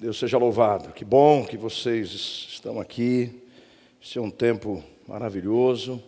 [0.00, 0.92] Deus seja louvado.
[0.92, 2.12] Que bom que vocês
[2.50, 3.42] estão aqui.
[4.00, 6.00] Esse é um tempo maravilhoso,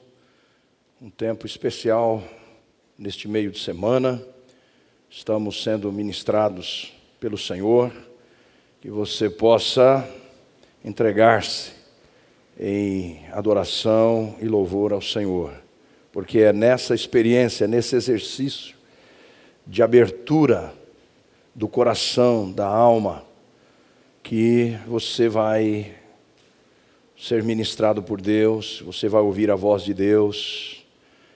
[1.03, 2.23] um tempo especial
[2.97, 4.25] neste meio de semana.
[5.11, 7.91] Estamos sendo ministrados pelo Senhor.
[8.81, 10.09] Que você possa
[10.85, 11.73] entregar-se
[12.61, 15.53] em adoração e louvor ao Senhor,
[16.13, 18.77] porque é nessa experiência, nesse exercício
[19.67, 20.73] de abertura
[21.53, 23.29] do coração, da alma,
[24.31, 25.93] que você vai
[27.19, 30.87] ser ministrado por Deus, você vai ouvir a voz de Deus.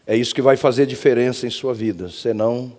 [0.06, 2.72] É isso que vai fazer diferença em sua vida, senão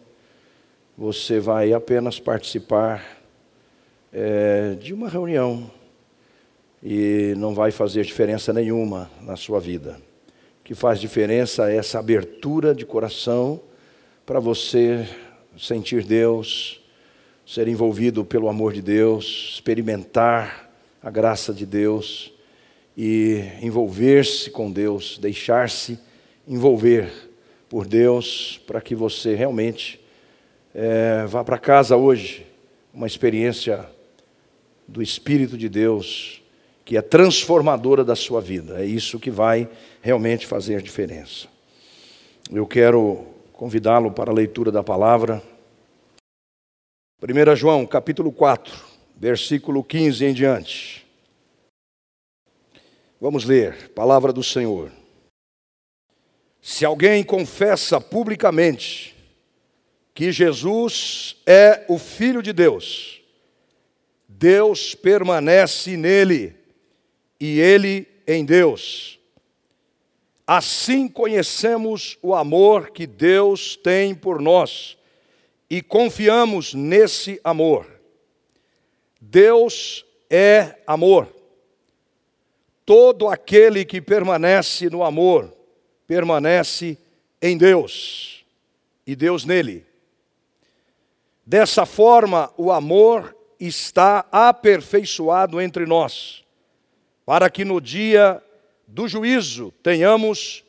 [0.97, 3.05] você vai apenas participar
[4.13, 5.69] é, de uma reunião
[6.81, 9.99] e não vai fazer diferença nenhuma na sua vida.
[10.61, 13.59] O que faz diferença é essa abertura de coração
[14.25, 15.05] para você
[15.57, 16.84] sentir Deus,
[17.45, 22.33] ser envolvido pelo amor de Deus, experimentar a graça de Deus
[22.97, 25.99] e envolver-se com Deus, deixar-se
[26.47, 27.11] envolver
[27.69, 29.99] por Deus, para que você realmente
[30.73, 32.45] é, vá para casa hoje,
[32.93, 33.85] uma experiência
[34.87, 36.41] do Espírito de Deus
[36.83, 38.79] que é transformadora da sua vida.
[38.79, 39.67] É isso que vai
[40.01, 41.47] realmente fazer diferença.
[42.51, 45.41] Eu quero convidá-lo para a leitura da palavra.
[47.21, 48.77] 1 João, capítulo 4,
[49.15, 51.07] versículo 15 em diante.
[53.21, 54.91] Vamos ler, palavra do Senhor.
[56.61, 59.15] Se alguém confessa publicamente
[60.13, 63.21] que Jesus é o Filho de Deus,
[64.27, 66.53] Deus permanece nele
[67.39, 69.17] e ele em Deus.
[70.45, 74.97] Assim conhecemos o amor que Deus tem por nós
[75.75, 77.85] e confiamos nesse amor.
[79.19, 81.27] Deus é amor.
[82.85, 85.53] Todo aquele que permanece no amor,
[86.07, 86.97] permanece
[87.41, 88.45] em Deus
[89.05, 89.85] e Deus nele.
[91.45, 96.45] Dessa forma, o amor está aperfeiçoado entre nós,
[97.25, 98.41] para que no dia
[98.87, 100.63] do juízo tenhamos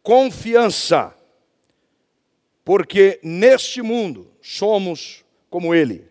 [0.00, 1.12] confiança
[2.68, 6.06] porque neste mundo somos como Ele.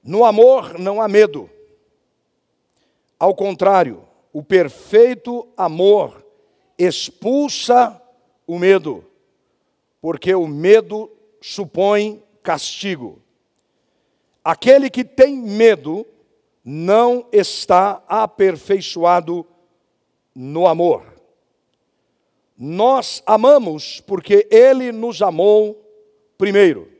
[0.00, 1.50] No amor não há medo.
[3.18, 6.24] Ao contrário, o perfeito amor
[6.78, 8.00] expulsa
[8.46, 9.04] o medo,
[10.00, 11.10] porque o medo
[11.40, 13.20] supõe castigo.
[14.44, 16.06] Aquele que tem medo
[16.64, 19.44] não está aperfeiçoado
[20.32, 21.15] no amor.
[22.58, 25.84] Nós amamos porque Ele nos amou
[26.38, 26.90] primeiro.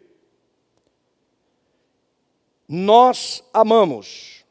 [2.69, 4.45] Nós amamos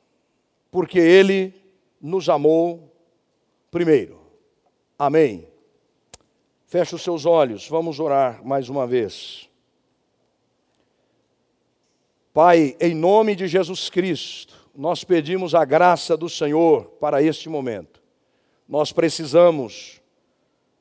[0.72, 1.54] porque Ele
[2.02, 2.92] nos amou
[3.70, 4.20] primeiro.
[4.98, 5.48] Amém.
[6.66, 9.50] Feche os seus olhos, vamos orar mais uma vez.
[12.34, 18.02] Pai, em nome de Jesus Cristo, nós pedimos a graça do Senhor para este momento.
[18.68, 20.02] Nós precisamos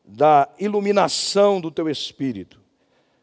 [0.04, 2.60] da iluminação do teu espírito.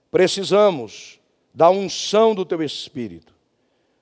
[0.09, 1.19] Precisamos
[1.53, 3.33] da unção do teu espírito.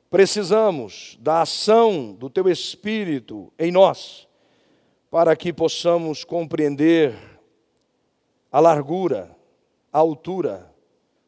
[0.09, 4.27] Precisamos da ação do teu espírito em nós,
[5.11, 7.15] para que possamos compreender
[8.51, 9.35] a largura,
[9.91, 10.73] a altura,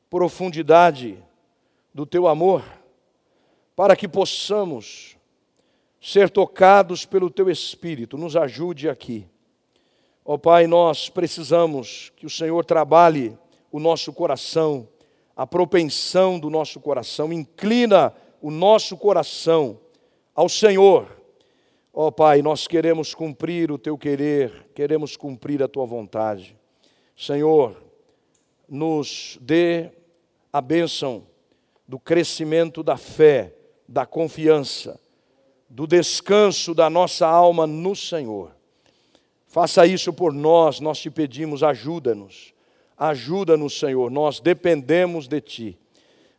[0.10, 1.24] profundidade
[1.94, 2.64] do teu amor,
[3.76, 5.18] para que possamos
[6.02, 8.18] ser tocados pelo teu espírito.
[8.18, 9.28] Nos ajude aqui
[10.24, 13.36] Ó oh, Pai, nós precisamos que o Senhor trabalhe
[13.72, 14.88] o nosso coração,
[15.36, 19.80] a propensão do nosso coração, inclina o nosso coração
[20.36, 21.08] ao Senhor.
[21.92, 26.56] Ó oh, Pai, nós queremos cumprir o teu querer, queremos cumprir a tua vontade.
[27.18, 27.76] Senhor,
[28.70, 29.90] nos dê
[30.54, 31.24] a bênção
[31.88, 33.56] do crescimento da fé,
[33.88, 35.00] da confiança,
[35.68, 38.61] do descanso da nossa alma no Senhor.
[39.52, 42.54] Faça isso por nós, nós te pedimos, ajuda-nos.
[42.98, 45.78] Ajuda-nos, Senhor, nós dependemos de Ti.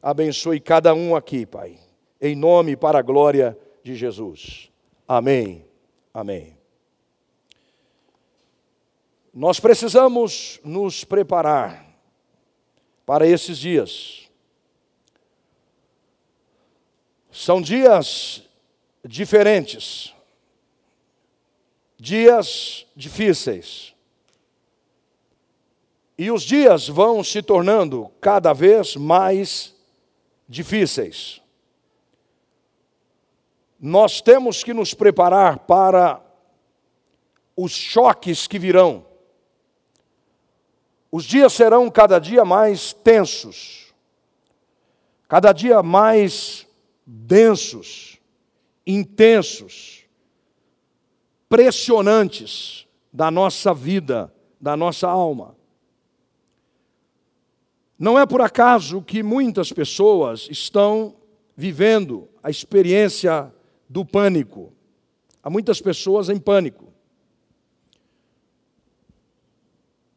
[0.01, 1.79] Abençoe cada um aqui, Pai.
[2.19, 3.55] Em nome e para a glória
[3.85, 4.71] de Jesus.
[5.07, 5.63] Amém.
[6.15, 6.57] Amém.
[9.35, 11.85] Nós precisamos nos preparar
[13.05, 14.31] para esses dias.
[17.31, 18.49] São dias
[19.05, 20.15] diferentes
[22.03, 23.95] dias difíceis.
[26.19, 29.73] E os dias vão se tornando cada vez mais
[30.49, 31.41] difíceis.
[33.85, 36.25] nós temos que nos preparar para
[37.57, 39.05] os choques que virão.
[41.11, 43.93] Os dias serão cada dia mais tensos,
[45.27, 46.65] cada dia mais
[47.05, 48.21] densos,
[48.87, 50.02] intensos,
[51.53, 55.55] pressionantes da nossa vida, da nossa alma.
[57.99, 61.15] Não é por acaso que muitas pessoas estão
[61.55, 63.55] vivendo a experiência
[63.87, 64.73] do pânico.
[65.43, 66.91] Há muitas pessoas em pânico.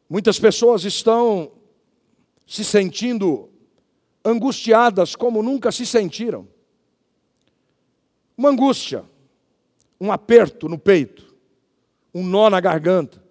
[0.08, 1.52] Muitas pessoas estão
[2.46, 3.50] se sentindo
[4.24, 6.48] angustiadas como nunca se sentiram.
[8.38, 9.04] Uma angústia,
[10.00, 11.25] um aperto no peito,
[12.16, 13.22] um nó na garganta.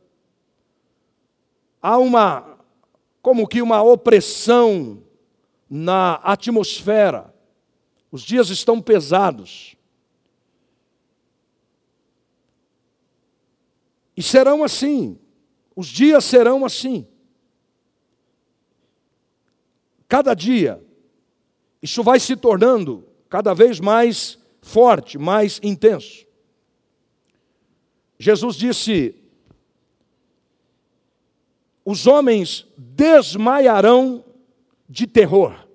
[1.82, 2.60] Há uma,
[3.20, 5.02] como que uma opressão
[5.68, 7.34] na atmosfera.
[8.12, 9.76] Os dias estão pesados.
[14.16, 15.20] E serão assim,
[15.76, 17.08] os dias serão assim.
[20.08, 20.80] Cada dia,
[21.82, 26.25] isso vai se tornando cada vez mais forte, mais intenso.
[28.18, 29.16] Jesus disse:
[31.84, 34.24] os homens desmaiarão
[34.90, 35.68] de terror.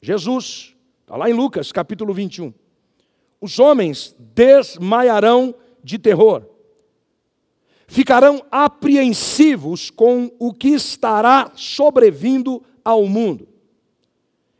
[0.00, 2.52] Jesus, está lá em Lucas capítulo 21.
[3.40, 6.54] Os homens desmaiarão de terror
[7.86, 13.48] ficarão apreensivos com o que estará sobrevindo ao mundo,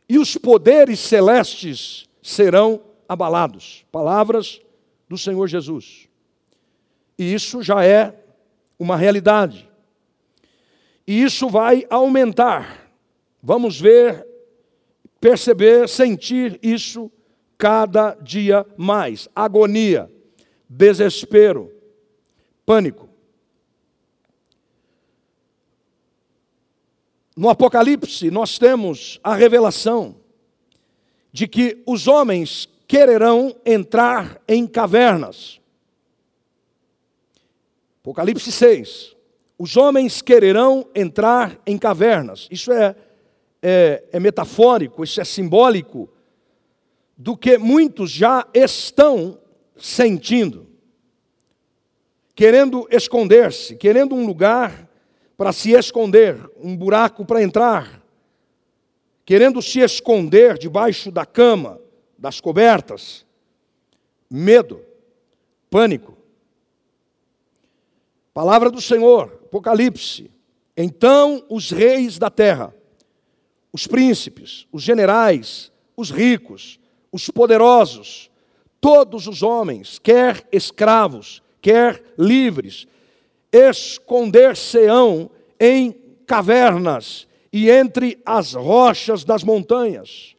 [0.07, 3.85] e os poderes celestes serão abalados.
[3.91, 4.61] Palavras
[5.09, 6.04] do Senhor Jesus.
[7.17, 8.13] E isso já é
[8.77, 9.69] uma realidade.
[11.07, 12.91] E isso vai aumentar.
[13.41, 14.25] Vamos ver,
[15.19, 17.11] perceber, sentir isso
[17.57, 19.29] cada dia mais.
[19.35, 20.11] Agonia,
[20.67, 21.71] desespero,
[22.65, 23.07] pânico.
[27.35, 30.15] No Apocalipse, nós temos a revelação
[31.33, 35.59] de que os homens quererão entrar em cavernas.
[38.05, 39.15] Apocalipse 6.
[39.57, 42.47] Os homens quererão entrar em cavernas.
[42.51, 42.95] Isso é,
[43.63, 46.07] é, é metafórico, isso é simbólico
[47.17, 49.39] do que muitos já estão
[49.75, 50.67] sentindo,
[52.35, 54.87] querendo esconder-se, querendo um lugar
[55.35, 58.03] para se esconder, um buraco para entrar,
[59.25, 61.81] querendo se esconder debaixo da cama,
[62.19, 63.25] das cobertas.
[64.29, 64.79] Medo,
[65.71, 66.14] pânico.
[68.35, 70.29] Palavra do Senhor, Apocalipse.
[70.75, 72.75] Então os reis da terra,
[73.71, 76.77] os príncipes, os generais, os ricos,
[77.13, 78.29] os poderosos,
[78.81, 82.85] todos os homens, quer escravos, quer livres,
[83.53, 85.95] esconder-se-ão em
[86.27, 90.35] cavernas e entre as rochas das montanhas.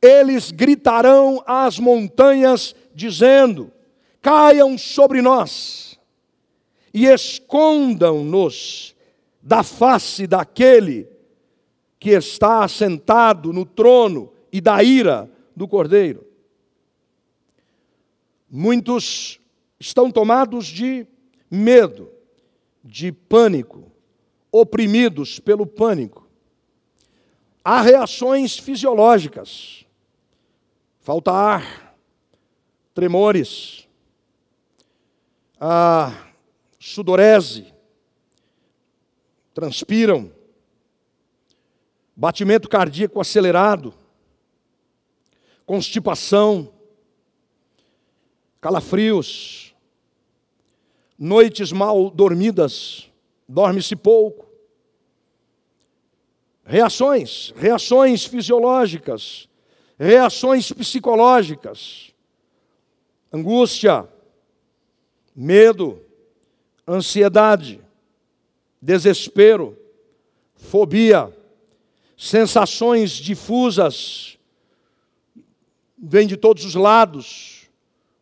[0.00, 3.70] Eles gritarão às montanhas, dizendo:
[4.22, 5.87] Caiam sobre nós
[6.98, 8.92] e escondam-nos
[9.40, 11.08] da face daquele
[11.96, 16.26] que está assentado no trono e da ira do cordeiro.
[18.50, 19.38] Muitos
[19.78, 21.06] estão tomados de
[21.48, 22.10] medo
[22.82, 23.92] de pânico,
[24.50, 26.28] oprimidos pelo pânico.
[27.62, 29.86] Há reações fisiológicas,
[30.98, 31.96] falta ar,
[32.92, 33.86] tremores,
[35.60, 36.27] a
[36.78, 37.72] sudorese,
[39.52, 40.32] transpiram,
[42.14, 43.92] batimento cardíaco acelerado,
[45.66, 46.72] constipação,
[48.60, 49.74] calafrios,
[51.18, 53.10] noites mal dormidas,
[53.48, 54.46] dorme-se pouco.
[56.64, 59.48] Reações, reações fisiológicas,
[59.98, 62.14] reações psicológicas,
[63.32, 64.08] angústia,
[65.34, 66.07] medo,
[66.88, 67.80] ansiedade,
[68.80, 69.76] desespero,
[70.54, 71.32] fobia,
[72.16, 74.38] sensações difusas,
[75.96, 77.68] vêm de todos os lados,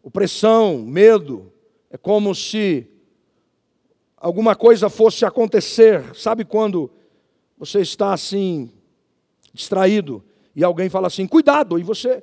[0.03, 1.53] opressão, medo,
[1.91, 2.89] é como se
[4.17, 6.15] alguma coisa fosse acontecer.
[6.15, 6.91] Sabe quando
[7.57, 8.71] você está assim,
[9.53, 10.23] distraído,
[10.55, 12.23] e alguém fala assim, cuidado, e você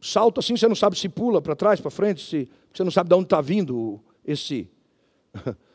[0.00, 3.08] salta assim, você não sabe se pula para trás, para frente, se você não sabe
[3.08, 4.68] de onde está vindo esse.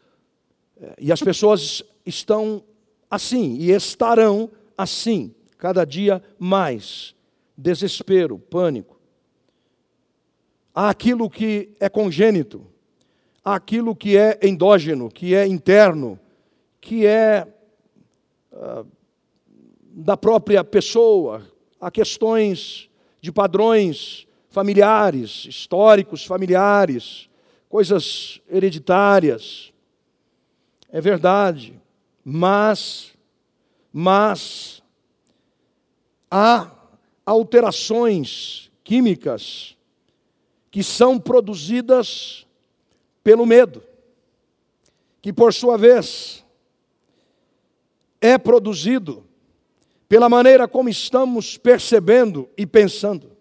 [0.98, 2.64] E as pessoas estão
[3.10, 7.16] assim, e estarão assim, cada dia mais.
[7.56, 9.00] Desespero, pânico.
[10.74, 12.66] àquilo que é congênito,
[13.46, 16.20] àquilo que é endógeno, que é interno,
[16.82, 17.48] que é
[18.52, 18.86] uh,
[19.80, 21.44] da própria pessoa,
[21.80, 22.90] a questões
[23.22, 27.30] de padrões familiares, históricos familiares,
[27.74, 29.74] coisas hereditárias.
[30.90, 31.82] É verdade,
[32.24, 33.16] mas
[33.92, 34.84] mas
[36.30, 36.70] há
[37.26, 39.76] alterações químicas
[40.70, 42.46] que são produzidas
[43.24, 43.84] pelo medo,
[45.20, 46.46] que por sua vez
[48.22, 49.26] é produzido
[50.08, 53.36] pela maneira como estamos percebendo e pensando.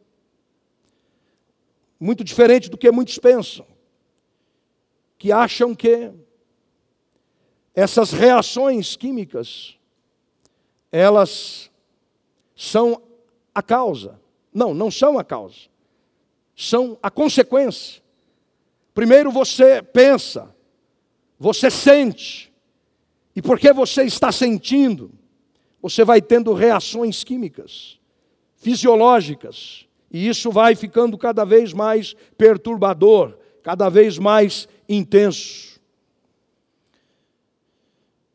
[2.01, 3.72] Muito diferente do que muitos pensam,
[5.23, 6.11] que acham que
[7.73, 9.79] essas reações químicas
[10.91, 11.71] elas
[12.57, 13.01] são
[13.55, 14.21] a causa.
[14.53, 15.69] Não, não são a causa.
[16.57, 18.03] São a consequência.
[18.93, 20.53] Primeiro você pensa,
[21.39, 22.53] você sente,
[23.37, 25.13] e porque você está sentindo,
[25.81, 27.97] você vai tendo reações químicas,
[28.57, 35.81] fisiológicas, e isso vai ficando cada vez mais perturbador, cada vez mais intenso.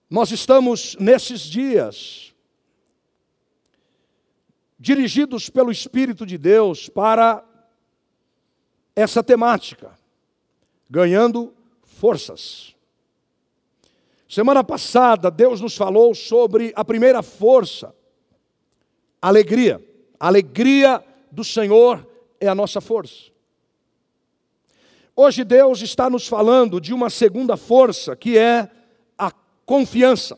[0.10, 2.34] Nós estamos nesses dias
[4.80, 7.44] dirigidos pelo Espírito de Deus para
[8.96, 9.98] essa temática,
[10.90, 12.76] ganhando forças.
[14.30, 17.94] Semana passada, Deus nos falou sobre a primeira força,
[19.22, 19.84] alegria.
[20.20, 22.08] A alegria do Senhor
[22.40, 23.37] é a nossa força.
[25.20, 28.70] Hoje, Deus está nos falando de uma segunda força, que é
[29.18, 29.32] a
[29.66, 30.38] confiança.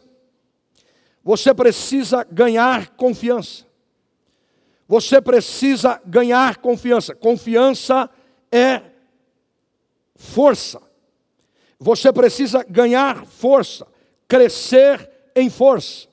[1.21, 3.65] Você precisa ganhar confiança.
[4.87, 7.13] Você precisa ganhar confiança.
[7.13, 8.09] Confiança
[8.49, 8.81] é
[10.15, 10.81] força.
[11.77, 13.85] Você precisa ganhar força,
[14.29, 16.07] crescer em força.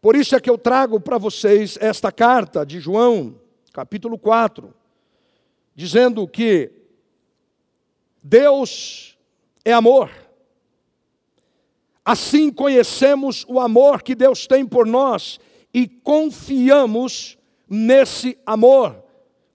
[0.00, 3.40] Por isso é que eu trago para vocês esta carta de João,
[3.72, 4.72] capítulo 4,
[5.74, 6.75] dizendo que
[8.28, 9.16] Deus
[9.64, 10.10] é amor.
[12.04, 15.38] Assim conhecemos o amor que Deus tem por nós
[15.72, 19.00] e confiamos nesse amor.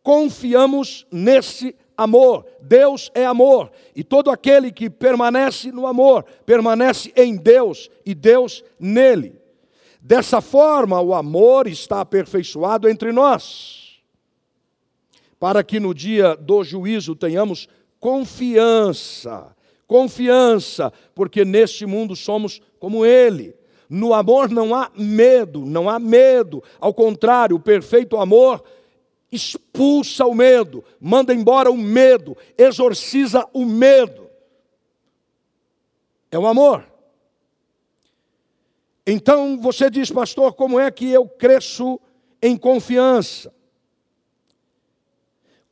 [0.01, 2.45] Confiamos nesse amor.
[2.61, 3.73] Deus é amor.
[3.93, 9.35] E todo aquele que permanece no amor, permanece em Deus e Deus nele.
[9.99, 14.01] Dessa forma, o amor está aperfeiçoado entre nós,
[15.37, 17.67] para que no dia do juízo tenhamos
[18.01, 19.55] confiança.
[19.87, 23.55] Confiança, porque neste mundo somos como Ele.
[23.87, 26.63] No amor não há medo, não há medo.
[26.79, 28.63] Ao contrário, o perfeito amor
[29.31, 34.29] expulsa o medo, manda embora o medo, exorciza o medo.
[36.31, 36.85] É o amor.
[39.05, 41.99] Então você diz, pastor, como é que eu cresço
[42.41, 43.53] em confiança?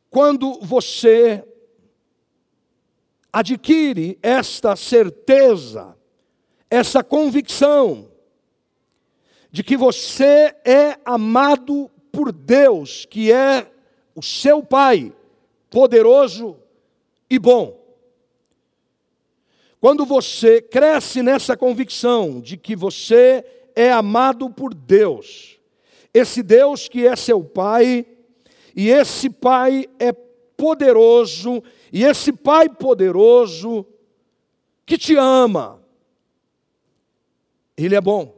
[0.10, 1.44] Quando você
[3.32, 5.96] adquire esta certeza,
[6.70, 8.10] essa convicção
[9.52, 13.72] de que você é amado por Deus, que é
[14.16, 15.14] o seu Pai,
[15.70, 16.58] poderoso
[17.30, 17.80] e bom.
[19.80, 23.46] Quando você cresce nessa convicção de que você
[23.76, 25.58] é amado por Deus,
[26.14, 28.06] esse Deus que é seu Pai,
[28.76, 33.86] e esse Pai é poderoso, e esse Pai poderoso
[34.86, 35.82] que te ama,
[37.78, 38.38] Ele é bom.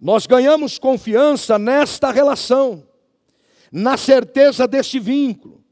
[0.00, 2.86] Nós ganhamos confiança nesta relação,
[3.72, 5.64] na certeza deste vínculo.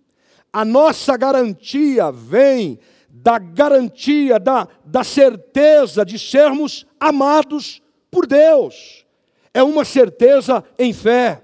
[0.52, 2.78] A nossa garantia vem
[3.08, 9.04] da garantia, da, da certeza de sermos amados por Deus.
[9.52, 11.42] É uma certeza em fé.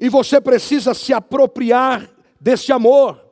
[0.00, 2.08] E você precisa se apropriar
[2.40, 3.25] desse amor.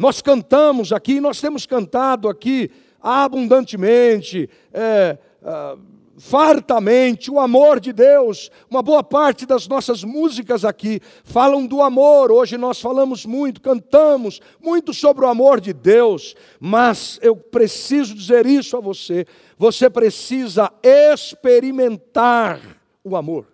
[0.00, 2.70] Nós cantamos aqui, nós temos cantado aqui
[3.02, 4.48] abundantemente.
[4.72, 5.76] É, é,
[6.16, 8.50] fartamente o amor de Deus.
[8.70, 12.32] Uma boa parte das nossas músicas aqui falam do amor.
[12.32, 18.46] Hoje nós falamos muito, cantamos muito sobre o amor de Deus, mas eu preciso dizer
[18.46, 19.26] isso a você.
[19.58, 22.58] Você precisa experimentar
[23.04, 23.46] o amor.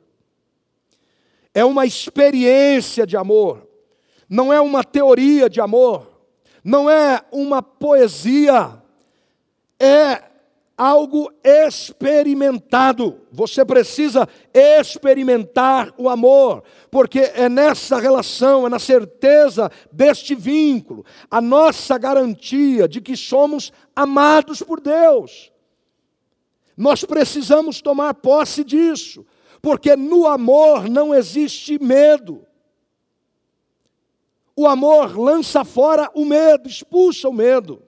[1.53, 3.67] É uma experiência de amor,
[4.29, 6.16] não é uma teoria de amor,
[6.67, 8.83] não é uma poesia,
[9.79, 10.21] é
[10.77, 13.21] algo experimentado.
[13.31, 21.41] Você precisa experimentar o amor, porque é nessa relação, é na certeza deste vínculo, a
[21.41, 25.53] nossa garantia de que somos amados por Deus.
[26.77, 29.25] Nós precisamos tomar posse disso,
[29.63, 32.46] porque no amor não existe medo.
[34.57, 37.83] O amor lança fora o medo, expulsa o medo.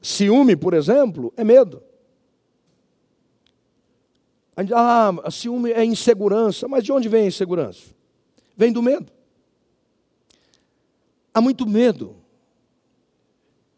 [0.00, 1.82] Ciúme, por exemplo, é medo.
[4.74, 6.66] Ah, ciúme é insegurança.
[6.66, 7.94] Mas de onde vem a insegurança?
[8.56, 9.12] Vem do medo.
[11.34, 12.16] Há muito medo.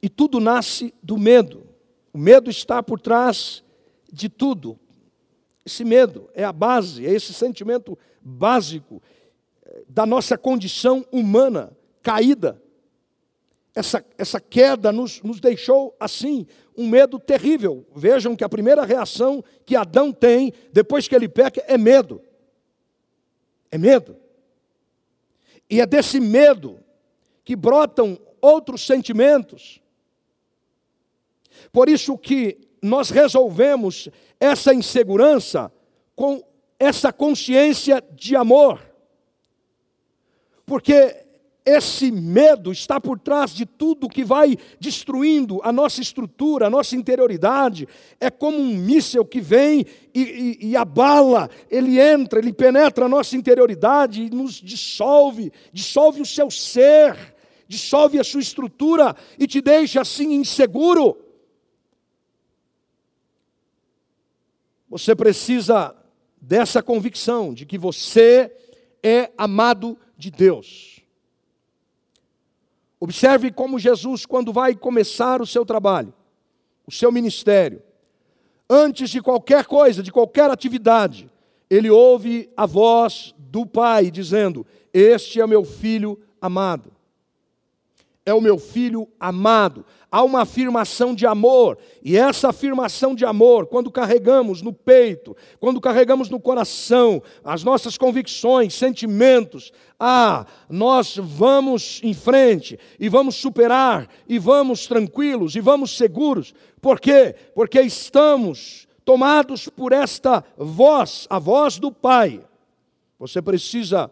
[0.00, 1.66] E tudo nasce do medo.
[2.12, 3.64] O medo está por trás
[4.12, 4.78] de tudo.
[5.66, 9.02] Esse medo é a base, é esse sentimento básico
[9.88, 12.60] da nossa condição humana caída
[13.78, 17.86] essa, essa queda nos, nos deixou assim, um medo terrível.
[17.94, 22.20] Vejam que a primeira reação que Adão tem depois que ele peca é medo.
[23.70, 24.16] É medo.
[25.70, 26.80] E é desse medo
[27.44, 29.80] que brotam outros sentimentos.
[31.70, 34.08] Por isso que nós resolvemos
[34.40, 35.72] essa insegurança
[36.16, 36.42] com
[36.80, 38.87] essa consciência de amor.
[40.68, 41.24] Porque
[41.64, 46.94] esse medo está por trás de tudo que vai destruindo a nossa estrutura, a nossa
[46.94, 47.88] interioridade.
[48.20, 50.20] É como um míssel que vem e,
[50.60, 56.26] e, e, abala, ele entra, ele penetra a nossa interioridade e nos dissolve, dissolve o
[56.26, 57.34] seu ser,
[57.66, 61.16] dissolve a sua estrutura e te deixa assim inseguro.
[64.90, 65.96] Você precisa
[66.40, 68.52] dessa convicção de que você
[69.02, 71.00] é amado de Deus.
[73.00, 76.12] Observe como Jesus, quando vai começar o seu trabalho,
[76.86, 77.80] o seu ministério,
[78.68, 81.30] antes de qualquer coisa, de qualquer atividade,
[81.70, 86.97] ele ouve a voz do Pai dizendo: Este é meu filho amado
[88.28, 89.86] é o meu filho amado.
[90.10, 95.80] Há uma afirmação de amor, e essa afirmação de amor, quando carregamos no peito, quando
[95.80, 104.08] carregamos no coração as nossas convicções, sentimentos, ah, nós vamos em frente e vamos superar,
[104.28, 106.54] e vamos tranquilos, e vamos seguros.
[106.80, 107.34] Por quê?
[107.54, 112.44] Porque estamos tomados por esta voz, a voz do Pai.
[113.18, 114.10] Você precisa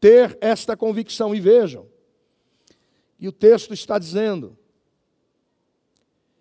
[0.00, 1.95] ter esta convicção, e vejam.
[3.18, 4.56] E o texto está dizendo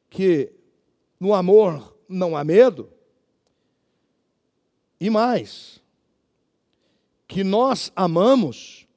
[0.09, 0.51] que
[1.19, 2.91] no amor não há medo,
[4.99, 5.81] e mais,
[7.27, 8.88] que nós amamos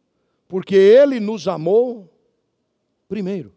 [0.46, 2.10] porque Ele nos amou
[3.08, 3.52] primeiro.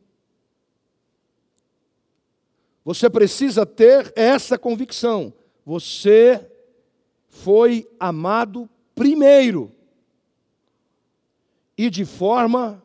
[2.83, 5.33] Você precisa ter essa convicção.
[5.65, 6.49] Você
[7.27, 9.71] foi amado primeiro
[11.77, 12.83] e de forma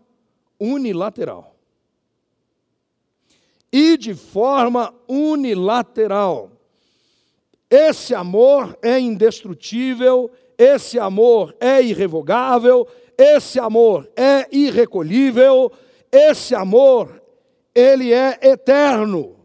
[0.59, 1.55] unilateral.
[3.73, 6.51] E de forma unilateral.
[7.69, 12.87] Esse amor é indestrutível, esse amor é irrevogável,
[13.19, 15.73] esse amor é irrecolhível,
[16.11, 17.23] esse amor,
[17.75, 19.37] ele é eterno.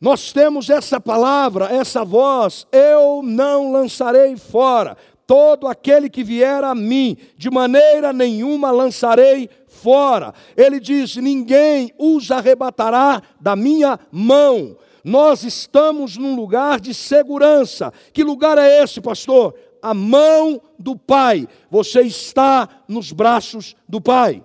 [0.00, 6.74] Nós temos essa palavra, essa voz, eu não lançarei fora todo aquele que vier a
[6.74, 10.32] mim, de maneira nenhuma lançarei fora.
[10.56, 14.76] Ele diz: ninguém os arrebatará da minha mão.
[15.04, 17.92] Nós estamos num lugar de segurança.
[18.12, 19.54] Que lugar é esse, pastor?
[19.82, 21.46] A mão do Pai.
[21.70, 24.42] Você está nos braços do Pai.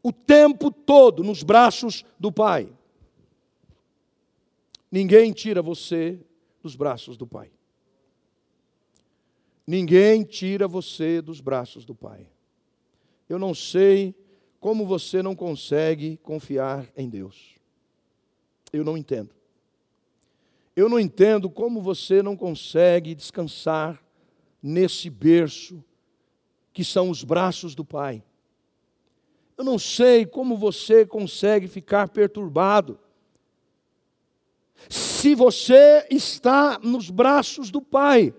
[0.00, 2.68] O tempo todo nos braços do Pai.
[4.92, 6.20] Ninguém tira você
[6.62, 7.50] dos braços do Pai.
[9.66, 12.26] Ninguém tira você dos braços do Pai.
[13.28, 14.14] Eu não sei
[14.60, 17.56] como você não consegue confiar em Deus.
[18.72, 19.34] Eu não entendo.
[20.76, 24.00] Eu não entendo como você não consegue descansar
[24.62, 25.82] nesse berço
[26.72, 28.22] que são os braços do Pai.
[29.56, 33.00] Eu não sei como você consegue ficar perturbado.
[34.90, 38.34] Se você está nos braços do Pai,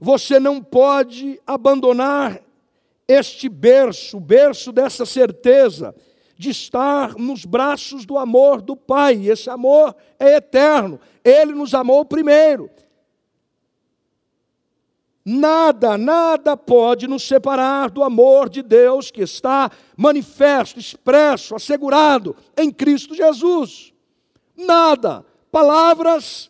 [0.00, 2.40] você não pode abandonar
[3.06, 5.94] este berço, o berço dessa certeza
[6.38, 9.28] de estar nos braços do amor do Pai.
[9.28, 10.98] Esse amor é eterno.
[11.22, 12.70] Ele nos amou primeiro.
[15.22, 22.70] Nada, nada pode nos separar do amor de Deus que está manifesto, expresso, assegurado em
[22.70, 23.92] Cristo Jesus.
[24.56, 25.26] Nada.
[25.52, 26.49] Palavras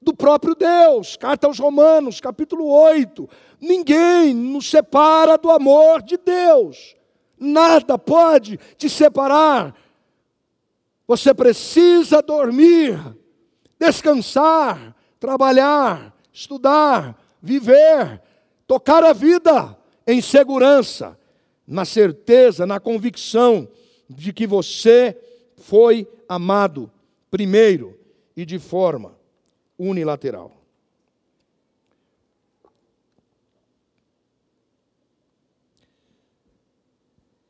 [0.00, 1.16] do próprio Deus.
[1.16, 3.28] Carta aos Romanos, capítulo 8.
[3.60, 6.96] Ninguém nos separa do amor de Deus.
[7.38, 9.74] Nada pode te separar.
[11.06, 12.98] Você precisa dormir,
[13.78, 18.22] descansar, trabalhar, estudar, viver,
[18.66, 21.18] tocar a vida em segurança,
[21.66, 23.68] na certeza, na convicção
[24.08, 25.16] de que você
[25.56, 26.90] foi amado
[27.30, 27.98] primeiro
[28.36, 29.19] e de forma
[29.80, 30.54] unilateral.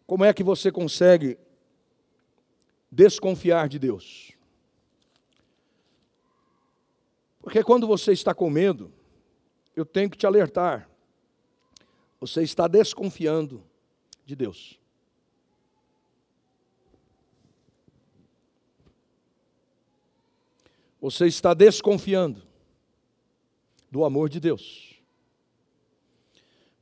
[0.06, 1.36] Como é que você consegue
[2.90, 4.32] desconfiar de Deus?
[7.42, 8.92] Porque quando você está com medo,
[9.74, 10.88] eu tenho que te alertar.
[12.20, 13.64] Você está desconfiando
[14.24, 14.79] de Deus.
[21.00, 22.42] Você está desconfiando
[23.90, 25.00] do amor de Deus.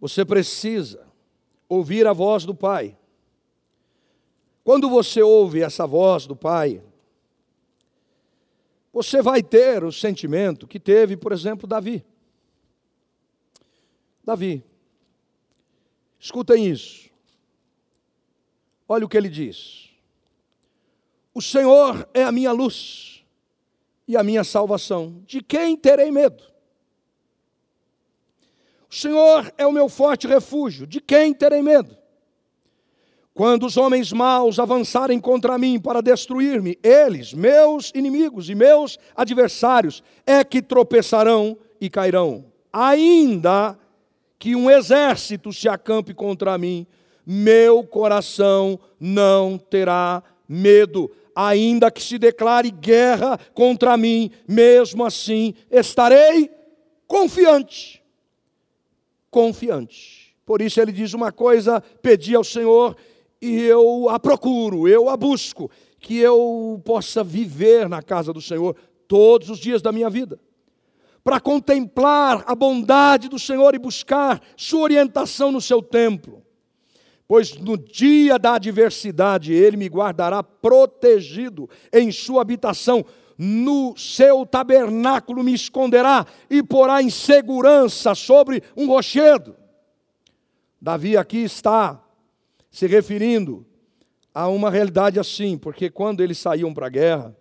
[0.01, 1.07] Você precisa
[1.69, 2.97] ouvir a voz do Pai.
[4.65, 6.83] Quando você ouve essa voz do Pai,
[8.93, 12.05] você vai ter o sentimento que teve, por exemplo, Davi.
[14.25, 14.65] Davi.
[16.19, 17.09] Escutem isso.
[18.89, 19.91] Olha o que ele diz.
[21.33, 23.18] O Senhor é a minha luz
[24.09, 25.23] e a minha salvação.
[25.27, 26.43] De quem terei medo?
[28.91, 30.87] O Senhor é o meu forte refúgio.
[30.87, 31.95] De quem terei medo?
[33.35, 40.03] Quando os homens maus avançarem contra mim para destruir-me, eles, meus inimigos e meus adversários,
[40.27, 42.47] é que tropeçarão e cairão.
[42.73, 43.79] Ainda
[44.39, 46.87] que um exército se acampe contra mim,
[47.25, 51.11] meu coração não terá medo.
[51.41, 56.51] Ainda que se declare guerra contra mim, mesmo assim estarei
[57.07, 58.03] confiante.
[59.31, 60.35] Confiante.
[60.45, 62.97] Por isso ele diz uma coisa: pedi ao Senhor
[63.41, 65.71] e eu a procuro, eu a busco,
[66.01, 68.75] que eu possa viver na casa do Senhor
[69.07, 70.41] todos os dias da minha vida
[71.23, 76.43] para contemplar a bondade do Senhor e buscar sua orientação no seu templo.
[77.29, 83.05] Pois no dia da adversidade ele me guardará protegido em sua habitação,
[83.37, 89.55] no seu tabernáculo me esconderá e porá em segurança sobre um rochedo.
[90.81, 92.03] Davi aqui está
[92.71, 93.67] se referindo
[94.33, 97.37] a uma realidade assim, porque quando eles saíam para a guerra,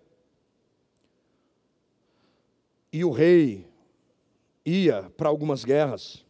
[2.91, 3.67] e o rei
[4.65, 6.26] ia para algumas guerras.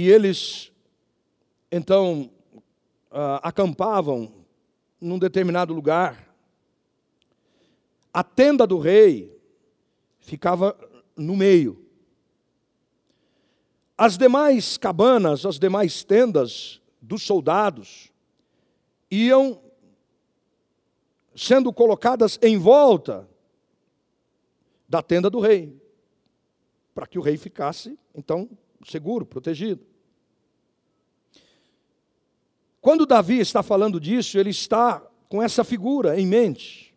[0.00, 0.70] E eles,
[1.72, 2.30] então,
[3.10, 4.32] uh, acampavam
[5.00, 6.32] num determinado lugar.
[8.14, 9.36] A tenda do rei
[10.20, 10.78] ficava
[11.16, 11.84] no meio.
[13.96, 18.12] As demais cabanas, as demais tendas dos soldados
[19.10, 19.60] iam
[21.34, 23.28] sendo colocadas em volta
[24.88, 25.76] da tenda do rei,
[26.94, 28.48] para que o rei ficasse, então,
[28.86, 29.84] seguro, protegido.
[32.80, 36.94] Quando Davi está falando disso, ele está com essa figura em mente.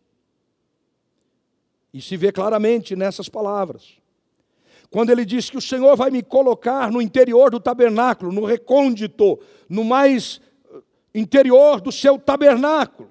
[1.93, 3.99] E se vê claramente nessas palavras.
[4.89, 9.39] Quando ele diz que o Senhor vai me colocar no interior do tabernáculo, no recôndito,
[9.69, 10.81] no mais eh,
[11.15, 13.09] interior do seu tabernáculo.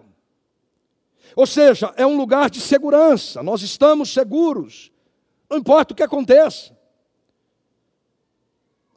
[1.34, 4.92] Ou seja, é um lugar de segurança, nós estamos seguros,
[5.48, 6.76] não importa o que aconteça,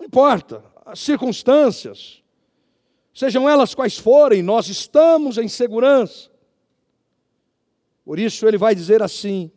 [0.04, 2.22] importa as circunstâncias,
[3.14, 6.30] sejam elas quais forem, nós estamos em segurança.
[8.04, 9.52] Por isso ele vai dizer assim,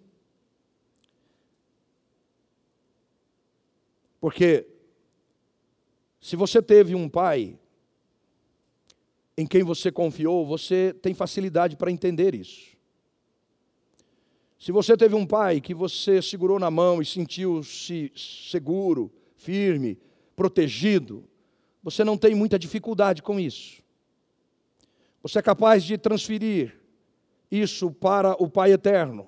[4.20, 4.66] porque
[6.20, 7.58] se você teve um pai
[9.36, 12.76] em quem você confiou, você tem facilidade para entender isso.
[14.58, 19.98] Se você teve um pai que você segurou na mão e sentiu-se seguro, firme,
[20.36, 21.24] protegido,
[21.82, 23.82] você não tem muita dificuldade com isso.
[25.22, 26.78] Você é capaz de transferir
[27.50, 29.26] isso para o Pai eterno.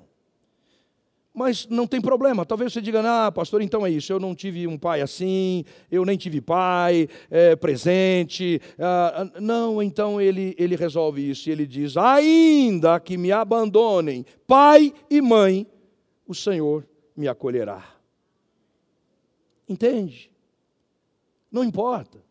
[1.39, 2.45] Mas não tem problema.
[2.45, 4.13] Talvez você diga, ah, pastor, então é isso.
[4.13, 8.61] Eu não tive um pai assim, eu nem tive pai é, presente.
[8.77, 11.49] Ah, não, então ele, ele resolve isso.
[11.49, 15.65] E ele diz: ainda que me abandonem, pai e mãe,
[16.27, 16.85] o Senhor
[17.17, 17.85] me acolherá.
[19.69, 20.33] Entende?
[21.51, 22.23] Não importa.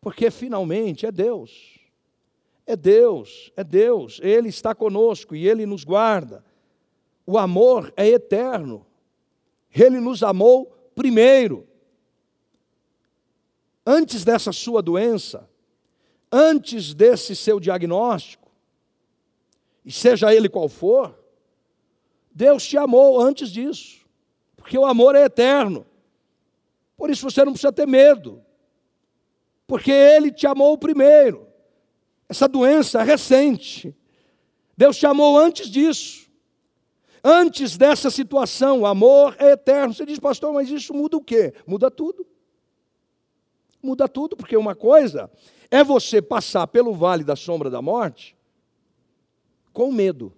[0.00, 1.78] Porque finalmente é Deus.
[2.66, 4.20] É Deus, é Deus.
[4.22, 6.44] Ele está conosco e ele nos guarda.
[7.26, 8.86] O amor é eterno.
[9.74, 11.66] Ele nos amou primeiro.
[13.86, 15.48] Antes dessa sua doença,
[16.30, 18.50] antes desse seu diagnóstico,
[19.84, 21.18] e seja ele qual for,
[22.34, 24.06] Deus te amou antes disso,
[24.56, 25.86] porque o amor é eterno.
[26.96, 28.44] Por isso você não precisa ter medo,
[29.66, 31.46] porque Ele te amou primeiro.
[32.28, 33.94] Essa doença é recente.
[34.76, 36.24] Deus te amou antes disso.
[37.22, 39.94] Antes dessa situação, o amor é eterno.
[39.94, 41.54] Você diz, pastor, mas isso muda o quê?
[41.66, 42.26] Muda tudo.
[43.82, 45.30] Muda tudo, porque uma coisa
[45.70, 48.36] é você passar pelo vale da sombra da morte
[49.72, 50.32] com medo.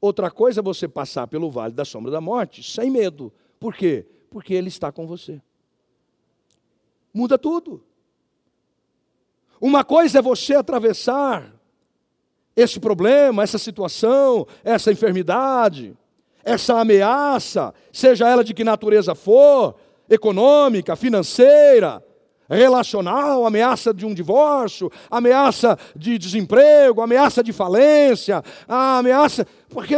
[0.00, 3.32] Outra coisa é você passar pelo vale da sombra da morte sem medo.
[3.58, 4.06] Por quê?
[4.32, 5.40] Porque Ele está com você.
[7.12, 7.84] Muda tudo.
[9.60, 11.52] Uma coisa é você atravessar
[12.56, 15.96] esse problema, essa situação, essa enfermidade,
[16.42, 19.76] essa ameaça, seja ela de que natureza for,
[20.08, 22.02] econômica, financeira,
[22.48, 29.46] relacional, ameaça de um divórcio, ameaça de desemprego, ameaça de falência, a ameaça.
[29.68, 29.94] Porque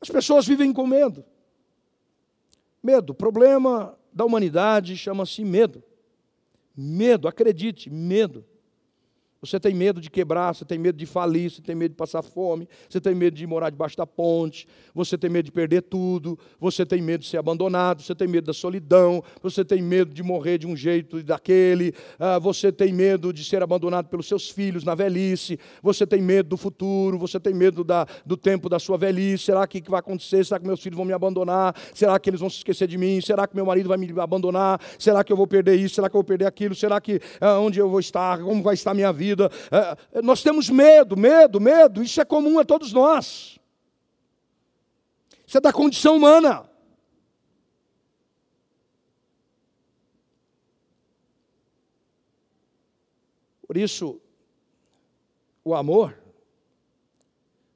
[0.00, 1.24] as pessoas vivem com medo.
[2.84, 5.82] Medo, problema da humanidade chama-se medo.
[6.76, 8.44] Medo, acredite, medo.
[9.44, 12.22] Você tem medo de quebrar, você tem medo de falir, você tem medo de passar
[12.22, 16.38] fome, você tem medo de morar debaixo da ponte, você tem medo de perder tudo,
[16.58, 20.22] você tem medo de ser abandonado, você tem medo da solidão, você tem medo de
[20.22, 24.48] morrer de um jeito e daquele, uh, você tem medo de ser abandonado pelos seus
[24.48, 28.78] filhos na velhice, você tem medo do futuro, você tem medo da, do tempo da
[28.78, 29.44] sua velhice.
[29.44, 30.44] Será que, que vai acontecer?
[30.44, 31.74] Será que meus filhos vão me abandonar?
[31.92, 33.20] Será que eles vão se esquecer de mim?
[33.20, 34.80] Será que meu marido vai me abandonar?
[34.98, 35.96] Será que eu vou perder isso?
[35.96, 36.74] Será que eu vou perder aquilo?
[36.74, 38.38] Será que uh, onde eu vou estar?
[38.38, 39.33] Como vai estar minha vida?
[39.34, 39.50] Vida.
[40.12, 43.58] É, nós temos medo, medo, medo, isso é comum a todos nós.
[45.46, 46.68] Isso é da condição humana.
[53.66, 54.20] Por isso,
[55.64, 56.16] o amor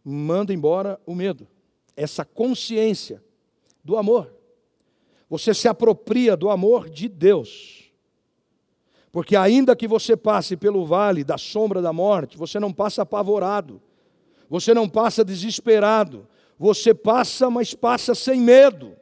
[0.04, 1.48] manda embora o medo,
[1.96, 3.22] essa consciência
[3.82, 4.34] do amor.
[5.28, 7.87] Você se apropria do amor de Deus.
[9.10, 13.80] Porque ainda que você passe pelo vale da sombra da morte, você não passa apavorado,
[14.48, 16.26] você não passa desesperado,
[16.58, 18.96] você passa, mas passa sem medo.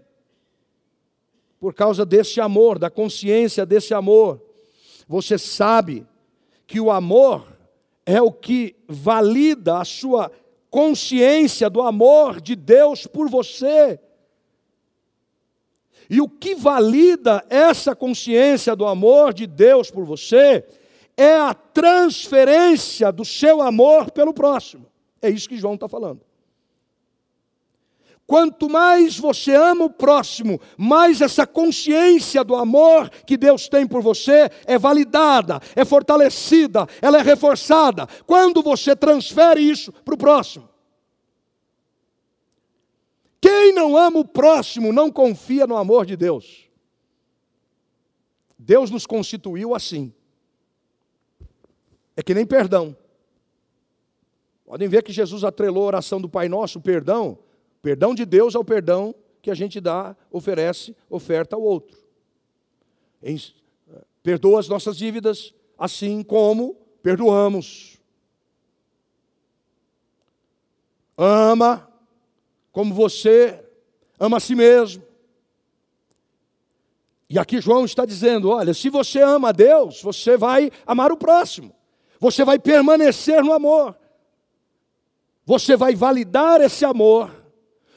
[1.59, 4.41] Por causa desse amor, da consciência desse amor.
[5.09, 6.07] Você sabe
[6.67, 7.57] que o amor
[8.05, 10.31] é o que valida a sua
[10.71, 13.99] consciência do amor de Deus por você.
[16.09, 20.65] E o que valida essa consciência do amor de Deus por você
[21.17, 24.87] é a transferência do seu amor pelo próximo.
[25.21, 26.21] É isso que João está falando.
[28.27, 34.03] Quanto mais você ama o próximo, mais essa consciência do amor que Deus tem por
[34.03, 38.09] você é validada, é fortalecida, ela é reforçada.
[38.27, 40.69] Quando você transfere isso para o próximo.
[43.47, 46.69] Quem não ama o próximo não confia no amor de Deus.
[48.59, 50.13] Deus nos constituiu assim.
[52.17, 52.97] É que nem perdão.
[54.65, 57.39] Podem ver que Jesus atrelou a oração do Pai Nosso, perdão,
[57.81, 61.97] perdão de Deus ao perdão que a gente dá, oferece, oferta ao outro.
[64.25, 67.97] Perdoa as nossas dívidas, assim como perdoamos.
[71.17, 71.89] Ama
[72.77, 73.65] como você
[74.21, 75.03] ama a si mesmo.
[77.27, 81.17] E aqui João está dizendo: olha, se você ama a Deus, você vai amar o
[81.17, 81.75] próximo,
[82.21, 83.97] você vai permanecer no amor,
[85.47, 87.31] você vai validar esse amor,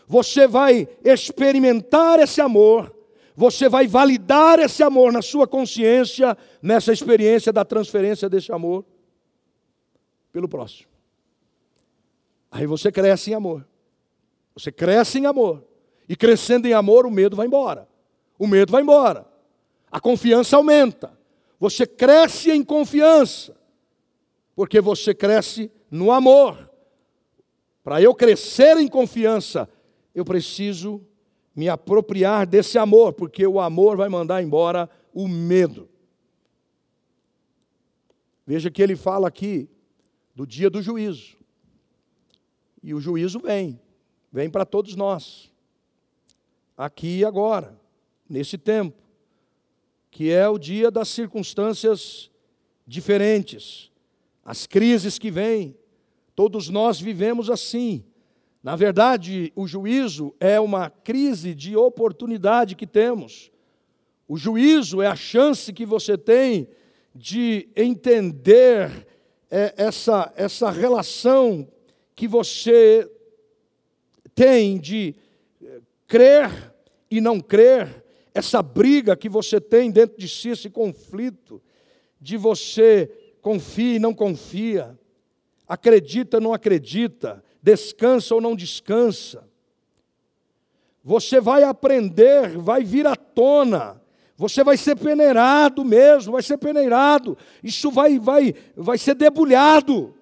[0.08, 2.96] você vai experimentar esse amor,
[3.36, 8.86] você vai validar esse amor na sua consciência, nessa experiência da transferência desse amor
[10.32, 10.88] pelo próximo.
[12.50, 13.68] Aí você cresce em amor.
[14.60, 15.66] Você cresce em amor.
[16.08, 17.88] E crescendo em amor, o medo vai embora.
[18.38, 19.26] O medo vai embora.
[19.90, 21.18] A confiança aumenta.
[21.58, 23.56] Você cresce em confiança.
[24.54, 26.70] Porque você cresce no amor.
[27.82, 29.70] Para eu crescer em confiança,
[30.14, 31.02] eu preciso
[31.56, 35.88] me apropriar desse amor, porque o amor vai mandar embora o medo.
[38.46, 39.70] Veja que ele fala aqui
[40.36, 41.38] do dia do juízo.
[42.84, 43.80] E o juízo vem
[44.32, 45.52] vem para todos nós,
[46.78, 47.78] aqui e agora.
[48.30, 48.96] nesse tempo,
[50.12, 52.30] que é o dia das circunstâncias
[52.86, 53.92] diferentes,
[54.46, 55.76] as crises que vêm.
[56.36, 58.04] Todos nós vivemos assim.
[58.62, 63.52] Na verdade, o juízo é uma crise de oportunidade que temos.
[64.28, 66.68] O juízo é a chance que você tem
[67.16, 69.08] de entender
[69.50, 71.68] é, essa, essa relação
[72.16, 73.10] que você
[74.40, 75.14] tem de
[75.62, 76.74] eh, crer
[77.12, 81.62] e não crer, essa briga que você tem dentro de si, esse conflito
[82.22, 84.98] de você confia e não confia,
[85.68, 89.46] acredita ou não acredita, descansa ou não descansa.
[91.04, 94.02] Você vai aprender, vai vir à tona,
[94.38, 100.16] você vai ser peneirado mesmo, vai ser peneirado, isso vai, vai, vai ser debulhado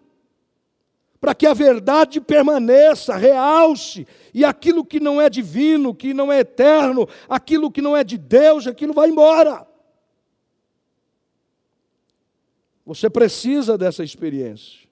[1.19, 6.39] para que a verdade permaneça, realce, e aquilo que não é divino, que não é
[6.39, 9.67] eterno, aquilo que não é de Deus, aquilo vai embora.
[12.85, 14.87] Você precisa dessa experiência.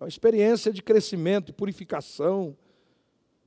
[0.00, 2.56] É uma experiência de crescimento, e purificação,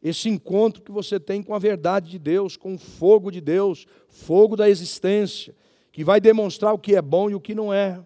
[0.01, 3.86] esse encontro que você tem com a verdade de Deus, com o fogo de Deus,
[4.08, 5.56] fogo da existência,
[5.91, 8.04] que vai demonstrar o que é bom e o que não é.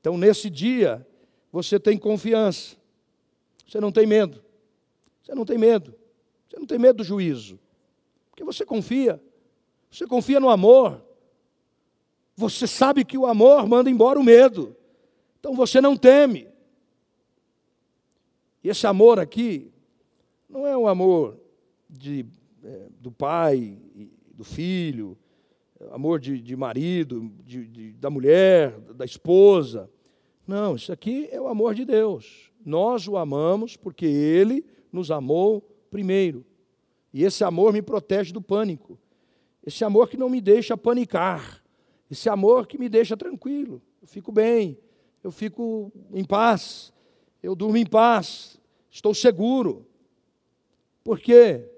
[0.00, 1.06] Então, nesse dia,
[1.52, 2.76] você tem confiança.
[3.68, 4.42] Você não tem medo.
[5.22, 5.94] Você não tem medo.
[6.48, 7.60] Você não tem medo do juízo.
[8.30, 9.22] Porque você confia.
[9.90, 11.04] Você confia no amor.
[12.34, 14.74] Você sabe que o amor manda embora o medo.
[15.38, 16.48] Então você não teme.
[18.64, 19.70] E esse amor aqui
[20.48, 21.38] não é um amor
[21.88, 22.24] de,
[22.64, 23.76] é, do pai,
[24.32, 25.18] do filho,
[25.90, 29.90] amor de, de marido, de, de, da mulher, da esposa.
[30.46, 32.50] Não, isso aqui é o amor de Deus.
[32.64, 36.44] Nós o amamos porque Ele nos amou primeiro.
[37.12, 38.98] E esse amor me protege do pânico.
[39.64, 41.62] Esse amor que não me deixa panicar.
[42.10, 43.80] Esse amor que me deixa tranquilo.
[44.00, 44.76] Eu fico bem,
[45.22, 46.92] eu fico em paz,
[47.42, 49.86] eu durmo em paz, estou seguro.
[51.04, 51.68] Por quê?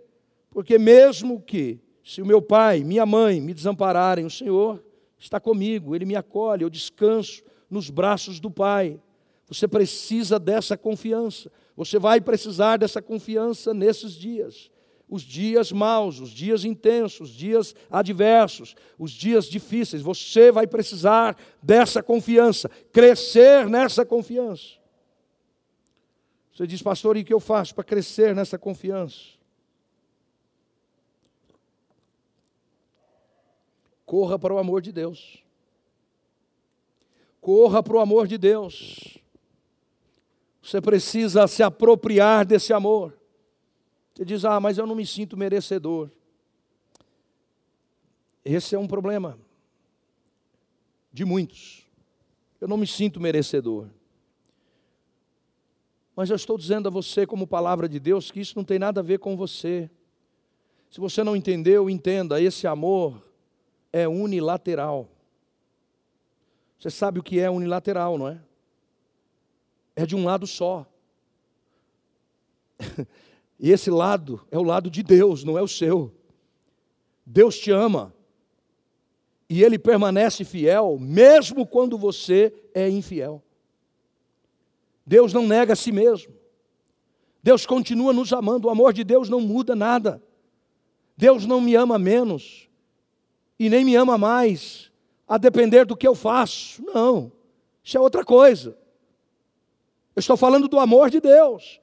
[0.51, 4.83] Porque mesmo que, se o meu pai, minha mãe me desampararem, o Senhor
[5.19, 9.01] está comigo, Ele me acolhe, eu descanso, nos braços do Pai.
[9.47, 11.51] Você precisa dessa confiança.
[11.77, 14.71] Você vai precisar dessa confiança nesses dias.
[15.09, 20.03] Os dias maus, os dias intensos, os dias adversos, os dias difíceis.
[20.03, 24.83] Você vai precisar dessa confiança, crescer nessa confiança.
[26.53, 29.35] Você diz, pastor, e o que eu faço para crescer nessa confiança?
[34.07, 35.44] Corra para o amor de Deus.
[37.45, 39.19] Corra para o amor de Deus.
[40.63, 43.15] Você precisa se apropriar desse amor.
[44.15, 46.11] Você diz, ah, mas eu não me sinto merecedor.
[48.43, 49.39] Esse é um problema
[51.13, 51.87] de muitos.
[52.59, 53.91] Eu não me sinto merecedor.
[56.17, 59.01] Mas eu estou dizendo a você, como palavra de Deus, que isso não tem nada
[59.01, 59.91] a ver com você.
[60.89, 63.23] Se você não entendeu, entenda: esse amor
[63.93, 65.11] é unilateral.
[66.79, 68.41] Você sabe o que é unilateral, não é?
[69.97, 70.87] É de um lado só.
[73.59, 76.13] e esse lado é o lado de Deus, não é o seu.
[77.25, 78.15] Deus te ama.
[79.49, 83.43] E ele permanece fiel, mesmo quando você é infiel.
[85.07, 86.35] Deus não nega a si mesmo.
[87.43, 88.69] Deus continua nos amando.
[88.69, 90.23] O amor de Deus não muda nada.
[91.17, 92.69] Deus não me ama menos
[93.59, 94.91] e nem me ama mais
[95.27, 96.83] a depender do que eu faço.
[96.85, 97.33] Não,
[97.83, 98.77] isso é outra coisa.
[100.15, 101.81] Eu estou falando do amor de Deus.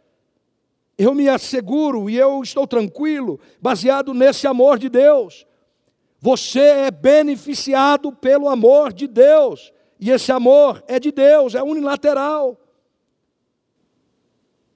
[0.98, 5.46] Eu me asseguro e eu estou tranquilo, baseado nesse amor de Deus.
[6.20, 9.74] Você é beneficiado pelo amor de Deus.
[10.00, 12.60] E esse amor é de Deus, é unilateral.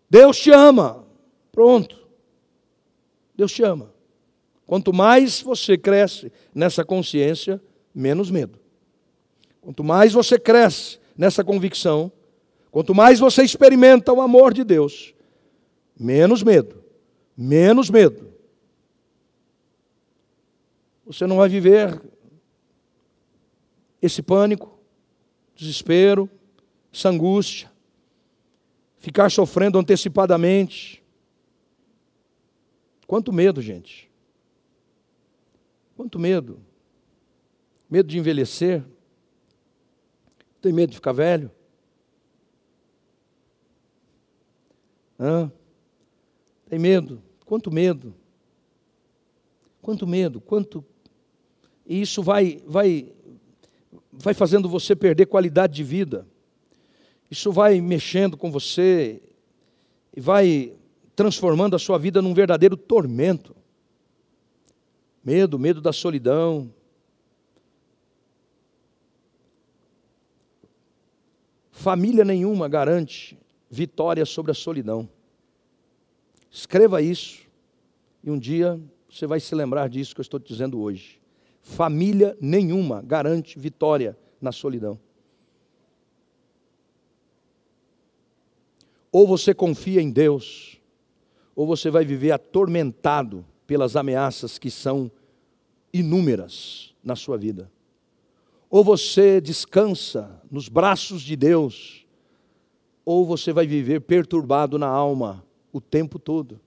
[0.09, 1.05] Deus te ama.
[1.51, 2.07] Pronto.
[3.35, 3.93] Deus te ama.
[4.65, 7.61] Quanto mais você cresce nessa consciência,
[7.95, 8.59] menos medo.
[9.61, 12.11] Quanto mais você cresce nessa convicção,
[12.69, 15.15] quanto mais você experimenta o amor de Deus,
[15.97, 16.83] menos medo,
[17.35, 18.33] menos medo.
[21.05, 22.01] Você não vai viver
[24.01, 24.77] esse pânico,
[25.55, 26.29] desespero,
[26.93, 27.71] essa angústia,
[28.97, 31.03] ficar sofrendo antecipadamente.
[33.07, 34.11] Quanto medo, gente.
[35.95, 36.59] Quanto medo.
[37.95, 38.83] Medo de envelhecer?
[40.61, 41.49] Tem medo de ficar velho?
[45.17, 45.49] Hã?
[46.67, 47.23] Tem medo?
[47.45, 48.13] Quanto medo?
[49.81, 50.83] Quanto medo, quanto.
[51.85, 53.13] E isso vai, vai,
[54.11, 56.27] vai fazendo você perder qualidade de vida.
[57.31, 59.21] Isso vai mexendo com você
[60.13, 60.73] e vai
[61.15, 63.55] transformando a sua vida num verdadeiro tormento.
[65.23, 66.74] Medo, medo da solidão.
[71.77, 73.37] Família nenhuma garante
[73.69, 75.09] vitória sobre a solidão.
[76.49, 77.45] Escreva isso
[78.23, 81.19] e um dia você vai se lembrar disso que eu estou te dizendo hoje.
[81.61, 84.97] Família nenhuma garante vitória na solidão.
[89.11, 90.79] Ou você confia em Deus,
[91.53, 95.11] ou você vai viver atormentado pelas ameaças que são
[95.91, 97.69] inúmeras na sua vida.
[98.75, 102.05] Ou você descansa nos braços de Deus,
[103.05, 106.59] ou você vai viver perturbado na alma o tempo todo.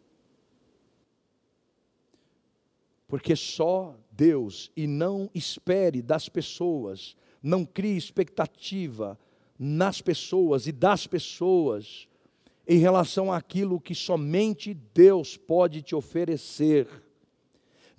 [3.07, 9.19] Porque só Deus, e não espere das pessoas, não crie expectativa
[9.59, 12.09] nas pessoas e das pessoas
[12.67, 16.89] em relação àquilo que somente Deus pode te oferecer.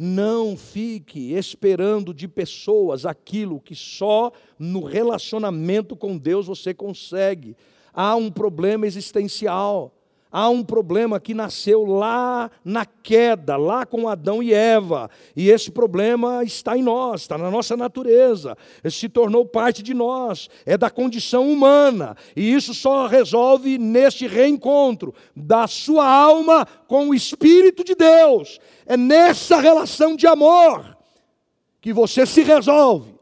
[0.02, 7.58] Não fique esperando de pessoas aquilo que só no relacionamento com Deus você consegue.
[7.93, 9.99] Há um problema existencial.
[10.32, 15.71] Há um problema que nasceu lá na queda, lá com Adão e Eva, e esse
[15.71, 18.55] problema está em nós, está na nossa natureza,
[18.91, 25.15] se tornou parte de nós, é da condição humana, e isso só resolve neste reencontro
[25.36, 30.95] da sua alma com o Espírito de Deus, é nessa relação de amor
[31.82, 33.18] que você se resolve.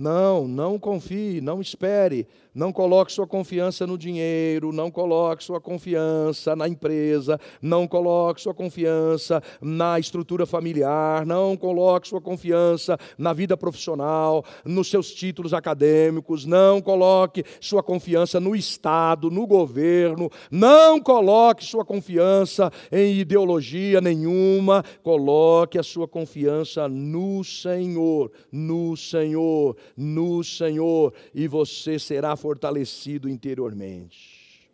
[0.00, 2.26] Não, não confie, não espere.
[2.52, 8.52] Não coloque sua confiança no dinheiro, não coloque sua confiança na empresa, não coloque sua
[8.52, 16.44] confiança na estrutura familiar, não coloque sua confiança na vida profissional, nos seus títulos acadêmicos,
[16.44, 24.84] não coloque sua confiança no Estado, no governo, não coloque sua confiança em ideologia nenhuma,
[25.04, 34.70] coloque a sua confiança no Senhor, no Senhor, no Senhor, e você será fortalecido interiormente.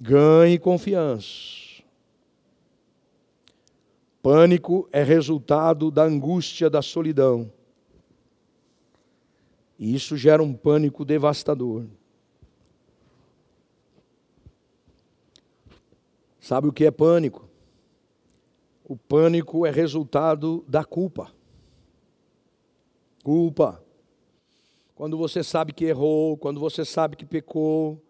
[0.00, 1.62] Ganhe confiança.
[4.22, 7.52] Pânico é resultado da angústia da solidão.
[9.78, 11.86] E isso gera um pânico devastador.
[16.40, 17.48] Sabe o que é pânico?
[18.84, 21.32] O pânico é resultado da culpa.
[23.22, 23.82] Culpa
[25.02, 28.00] quando você sabe que errou, quando você sabe que pecou,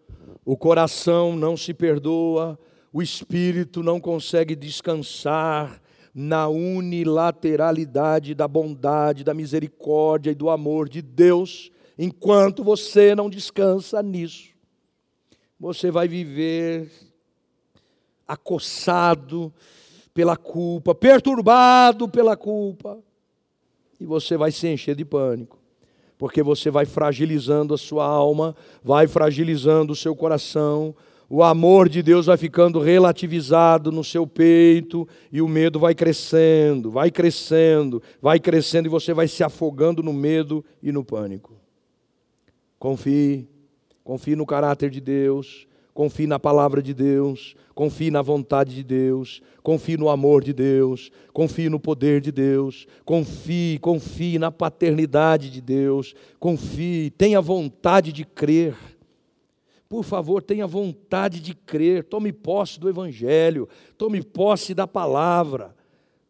[0.45, 2.59] o coração não se perdoa,
[2.93, 5.81] o espírito não consegue descansar
[6.15, 14.03] na unilateralidade da bondade, da misericórdia e do amor de Deus, enquanto você não descansa
[14.03, 14.51] nisso.
[15.59, 16.91] Você vai viver
[18.29, 19.51] acossado
[20.13, 23.03] pela culpa, perturbado pela culpa,
[24.03, 25.63] e você vai se encher de pânico
[26.23, 30.95] porque você vai fragilizando a sua alma, vai fragilizando o seu coração,
[31.29, 36.93] o amor de Deus vai ficando relativizado no seu peito e o medo vai crescendo,
[36.93, 41.57] vai crescendo, vai crescendo e você vai se afogando no medo e no pânico.
[42.79, 43.49] Confie,
[44.05, 49.43] confie no caráter de Deus, confie na palavra de Deus, confie na vontade de Deus,
[49.63, 55.61] confie no amor de Deus, confie no poder de Deus, confie, confie na paternidade de
[55.61, 58.75] Deus, confie, tenha vontade de crer.
[59.89, 63.69] Por favor, tenha vontade de crer, tome posse do Evangelho,
[63.99, 65.77] tome posse da palavra,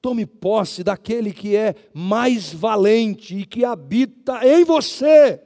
[0.00, 5.40] tome posse daquele que é mais valente e que habita em você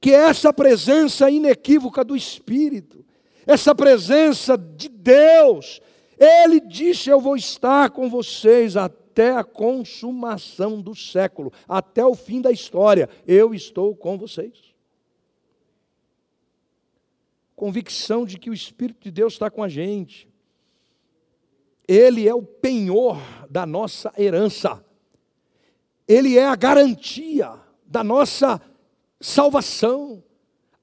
[0.00, 3.04] que é essa presença inequívoca do Espírito,
[3.46, 5.80] essa presença de Deus.
[6.18, 12.40] Ele disse: Eu vou estar com vocês até a consumação do século, até o fim
[12.40, 13.08] da história.
[13.26, 14.74] Eu estou com vocês.
[17.54, 20.28] Convicção de que o Espírito de Deus está com a gente.
[21.88, 23.18] Ele é o penhor
[23.48, 24.84] da nossa herança.
[26.06, 27.54] Ele é a garantia
[27.86, 28.60] da nossa
[29.26, 30.22] salvação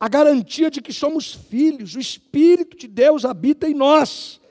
[0.03, 4.41] a garantia de que somos filhos, o Espírito de Deus habita em nós.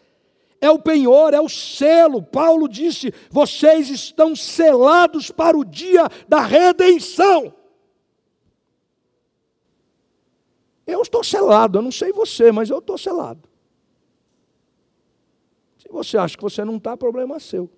[0.63, 2.23] É o penhor, é o selo.
[2.23, 7.55] Paulo disse: vocês estão selados para o dia da redenção.
[10.87, 13.47] Eu estou selado, eu não sei você, mas eu estou selado.
[15.77, 17.69] Se você acha que você não está, problema seu.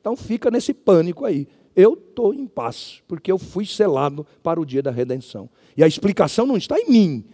[0.00, 1.48] Então fica nesse pânico aí.
[1.76, 5.48] Eu estou em paz, porque eu fui selado para o dia da redenção.
[5.76, 7.24] E a explicação não está em mim,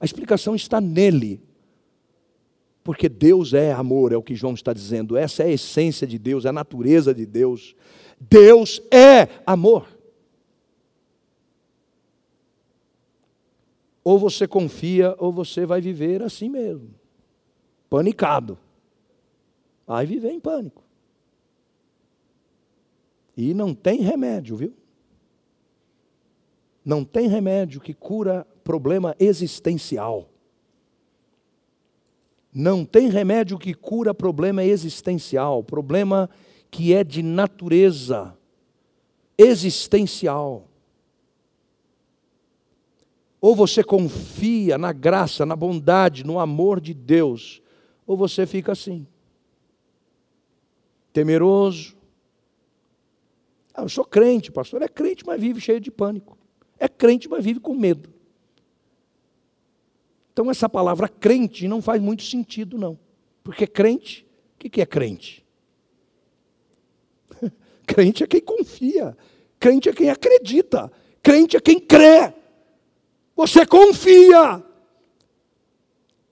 [0.00, 1.40] a explicação está nele.
[2.82, 5.16] Porque Deus é amor, é o que João está dizendo.
[5.16, 7.74] Essa é a essência de Deus, é a natureza de Deus.
[8.20, 9.88] Deus é amor.
[14.04, 16.90] Ou você confia, ou você vai viver assim mesmo,
[17.88, 18.58] panicado.
[19.86, 20.83] Vai viver em pânico.
[23.36, 24.74] E não tem remédio, viu?
[26.84, 30.28] Não tem remédio que cura problema existencial.
[32.52, 36.30] Não tem remédio que cura problema existencial, problema
[36.70, 38.36] que é de natureza
[39.36, 40.68] existencial.
[43.40, 47.60] Ou você confia na graça, na bondade, no amor de Deus,
[48.06, 49.06] ou você fica assim,
[51.12, 51.93] temeroso,
[53.74, 54.80] ah, eu sou crente, pastor.
[54.82, 56.38] É crente, mas vive cheio de pânico.
[56.78, 58.08] É crente, mas vive com medo.
[60.32, 62.98] Então, essa palavra crente não faz muito sentido, não.
[63.42, 65.44] Porque crente, o que é crente?
[67.84, 69.16] crente é quem confia.
[69.58, 70.90] Crente é quem acredita.
[71.20, 72.32] Crente é quem crê.
[73.34, 74.64] Você confia.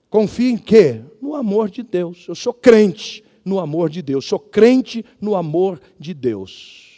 [0.09, 1.01] Confia em quê?
[1.21, 2.25] No amor de Deus.
[2.27, 4.25] Eu sou crente no amor de Deus.
[4.25, 6.92] Sou crente no amor de Deus.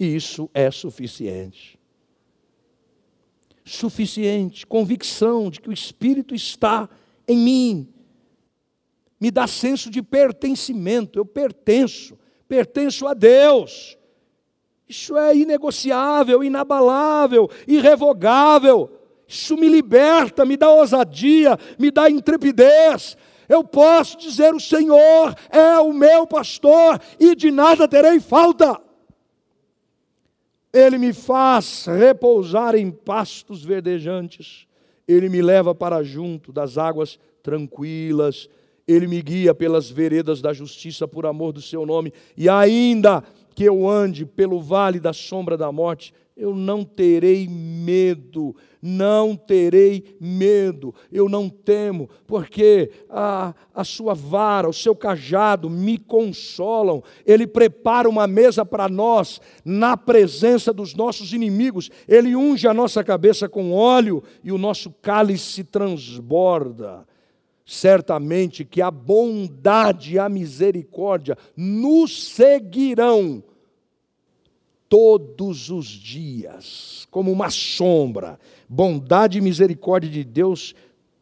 [0.00, 1.78] Isso é suficiente.
[3.62, 6.88] Suficiente, convicção de que o Espírito está
[7.28, 7.88] em mim.
[9.20, 13.98] Me dá senso de pertencimento, eu pertenço, pertenço a Deus.
[14.88, 18.90] Isso é inegociável, inabalável, irrevogável.
[19.28, 23.18] Isso me liberta, me dá ousadia, me dá intrepidez.
[23.46, 28.80] Eu posso dizer: o Senhor é o meu pastor e de nada terei falta.
[30.72, 34.66] Ele me faz repousar em pastos verdejantes.
[35.06, 38.48] Ele me leva para junto das águas tranquilas.
[38.86, 42.12] Ele me guia pelas veredas da justiça por amor do seu nome.
[42.36, 48.56] E ainda que eu ande pelo vale da sombra da morte, eu não terei medo,
[48.80, 55.98] não terei medo, eu não temo, porque a, a sua vara, o seu cajado me
[55.98, 62.72] consolam, ele prepara uma mesa para nós, na presença dos nossos inimigos, ele unge a
[62.72, 67.06] nossa cabeça com óleo e o nosso cálice transborda.
[67.66, 73.44] Certamente que a bondade e a misericórdia nos seguirão
[74.90, 80.74] todos os dias, como uma sombra, bondade e misericórdia de Deus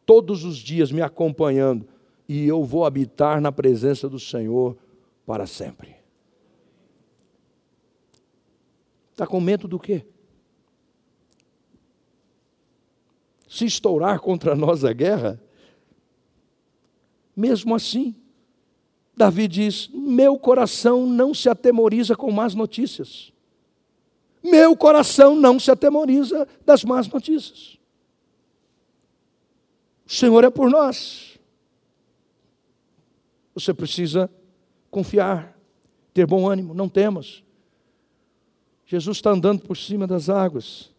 [0.07, 1.87] todos os dias me acompanhando,
[2.27, 4.75] e eu vou habitar na presença do Senhor
[5.23, 5.95] para sempre.
[9.11, 10.03] Está com medo do quê?
[13.47, 15.39] Se estourar contra nós a guerra,
[17.35, 18.15] mesmo assim,
[19.15, 23.31] Davi diz: Meu coração não se atemoriza com más notícias
[24.43, 27.77] meu coração não se atemoriza das más notícias.
[30.05, 31.37] O Senhor é por nós.
[33.53, 34.29] Você precisa
[34.89, 35.57] confiar,
[36.13, 37.43] ter bom ânimo, não temas.
[38.85, 40.91] Jesus está andando por cima das águas.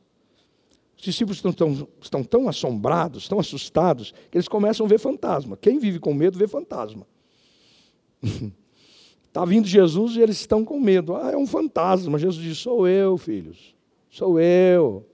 [0.97, 5.57] Os discípulos estão tão, estão tão assombrados, tão assustados, que eles começam a ver fantasma.
[5.57, 7.07] Quem vive com medo vê fantasma.
[9.31, 11.15] Está vindo Jesus e eles estão com medo.
[11.15, 12.19] Ah, é um fantasma.
[12.19, 13.77] Jesus diz: Sou eu, filhos.
[14.11, 15.07] Sou eu.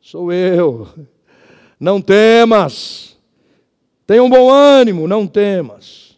[0.00, 0.88] Sou eu.
[1.78, 3.18] Não temas.
[4.06, 6.16] Tenha um bom ânimo, não temas.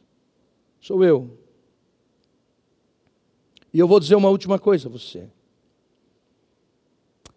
[0.78, 1.30] Sou eu.
[3.72, 5.30] E eu vou dizer uma última coisa a você.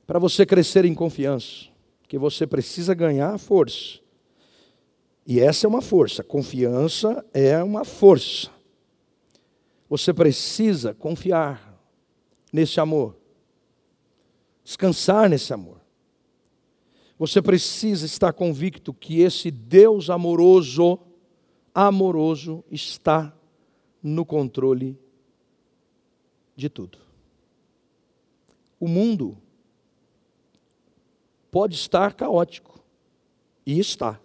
[0.05, 1.67] Para você crescer em confiança,
[2.09, 3.99] que você precisa ganhar força.
[5.25, 6.21] E essa é uma força.
[6.21, 8.51] Confiança é uma força.
[9.91, 11.77] Você precisa confiar
[12.53, 13.17] nesse amor,
[14.63, 15.81] descansar nesse amor.
[17.19, 20.97] Você precisa estar convicto que esse Deus amoroso,
[21.75, 23.37] amoroso, está
[24.01, 24.97] no controle
[26.55, 26.97] de tudo.
[28.79, 29.37] O mundo
[31.51, 32.81] pode estar caótico,
[33.65, 34.21] e está.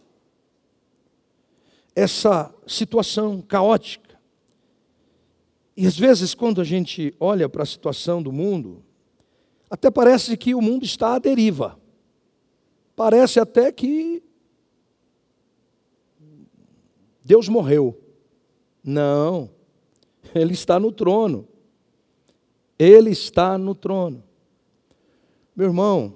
[1.92, 4.05] Essa situação caótica,
[5.76, 8.82] e às vezes, quando a gente olha para a situação do mundo,
[9.68, 11.78] até parece que o mundo está à deriva.
[12.94, 14.22] Parece até que
[17.22, 18.00] Deus morreu.
[18.82, 19.50] Não,
[20.34, 21.46] ele está no trono.
[22.78, 24.24] Ele está no trono.
[25.54, 26.14] Meu irmão,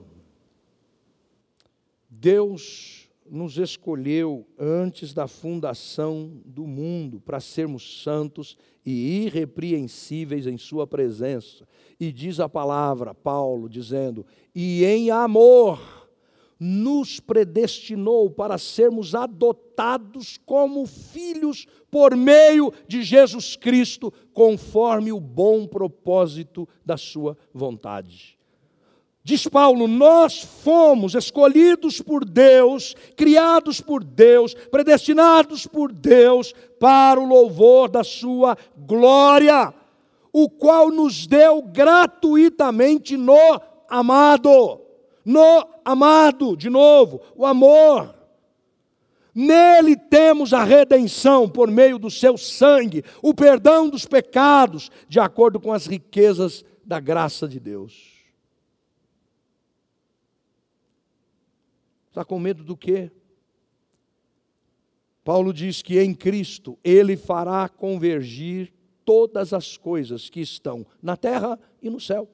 [2.08, 2.99] Deus
[3.30, 11.66] nos escolheu antes da fundação do mundo para sermos santos e irrepreensíveis em Sua presença.
[11.98, 16.00] E diz a palavra, Paulo, dizendo: e em amor
[16.58, 25.66] nos predestinou para sermos adotados como filhos por meio de Jesus Cristo, conforme o bom
[25.66, 28.39] propósito da Sua vontade.
[29.22, 37.26] Diz Paulo: nós fomos escolhidos por Deus, criados por Deus, predestinados por Deus para o
[37.26, 39.74] louvor da Sua glória,
[40.32, 44.80] o qual nos deu gratuitamente no amado.
[45.22, 48.14] No amado, de novo, o amor.
[49.34, 55.60] Nele temos a redenção por meio do seu sangue, o perdão dos pecados, de acordo
[55.60, 58.09] com as riquezas da graça de Deus.
[62.10, 63.10] Está com medo do quê?
[65.24, 68.72] Paulo diz que em Cristo ele fará convergir
[69.04, 72.28] todas as coisas que estão na terra e no céu.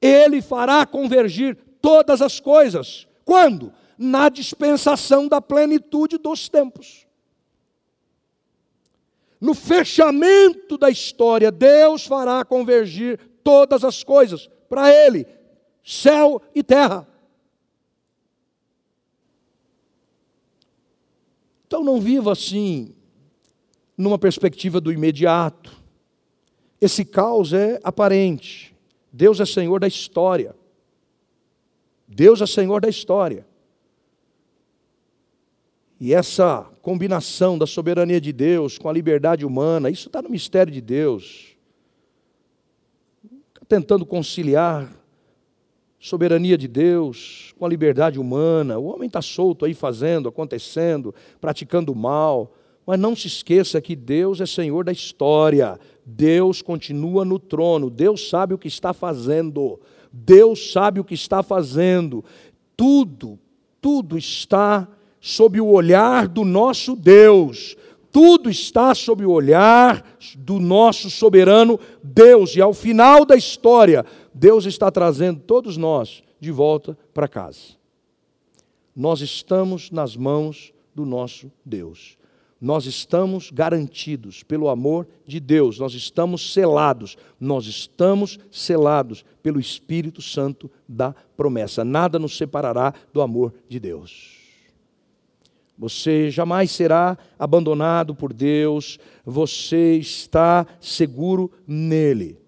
[0.00, 3.06] Ele fará convergir todas as coisas.
[3.24, 3.72] Quando?
[3.98, 7.06] Na dispensação da plenitude dos tempos.
[9.38, 15.26] No fechamento da história, Deus fará convergir todas as coisas para Ele,
[15.84, 17.11] céu e terra.
[21.72, 22.94] Então não viva assim,
[23.96, 25.74] numa perspectiva do imediato.
[26.78, 28.76] Esse caos é aparente.
[29.10, 30.54] Deus é Senhor da história.
[32.06, 33.46] Deus é Senhor da história.
[35.98, 40.70] E essa combinação da soberania de Deus com a liberdade humana, isso está no mistério
[40.70, 41.56] de Deus.
[43.24, 44.92] Está tentando conciliar
[46.02, 48.76] soberania de Deus com a liberdade humana.
[48.76, 52.52] O homem está solto aí fazendo, acontecendo, praticando mal.
[52.84, 55.78] Mas não se esqueça que Deus é Senhor da história.
[56.04, 57.88] Deus continua no trono.
[57.88, 59.78] Deus sabe o que está fazendo.
[60.12, 62.24] Deus sabe o que está fazendo.
[62.76, 63.38] Tudo,
[63.80, 64.88] tudo está
[65.20, 67.76] sob o olhar do nosso Deus.
[68.10, 70.04] Tudo está sob o olhar
[70.36, 72.56] do nosso soberano Deus.
[72.56, 74.04] E ao final da história,
[74.34, 77.76] Deus está trazendo todos nós de volta para casa.
[78.94, 82.16] Nós estamos nas mãos do nosso Deus.
[82.60, 90.22] Nós estamos garantidos pelo amor de Deus, nós estamos selados, nós estamos selados pelo Espírito
[90.22, 91.84] Santo da promessa.
[91.84, 94.38] Nada nos separará do amor de Deus.
[95.76, 102.41] Você jamais será abandonado por Deus, você está seguro nele.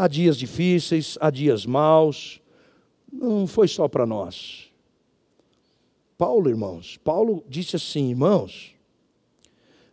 [0.00, 2.40] Há dias difíceis, há dias maus,
[3.12, 4.68] não foi só para nós.
[6.16, 8.76] Paulo, irmãos, Paulo disse assim: irmãos,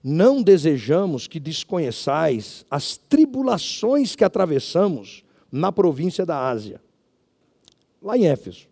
[0.03, 6.79] não desejamos que desconheçais as tribulações que atravessamos na província da Ásia,
[7.99, 8.67] lá em Éfeso,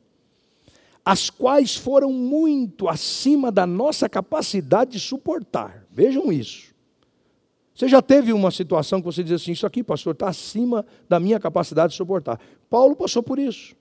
[1.03, 5.83] as quais foram muito acima da nossa capacidade de suportar.
[5.91, 6.72] Vejam isso.
[7.75, 11.19] Você já teve uma situação que você diz assim: Isso aqui, pastor, está acima da
[11.19, 12.39] minha capacidade de suportar.
[12.69, 13.75] Paulo passou por isso.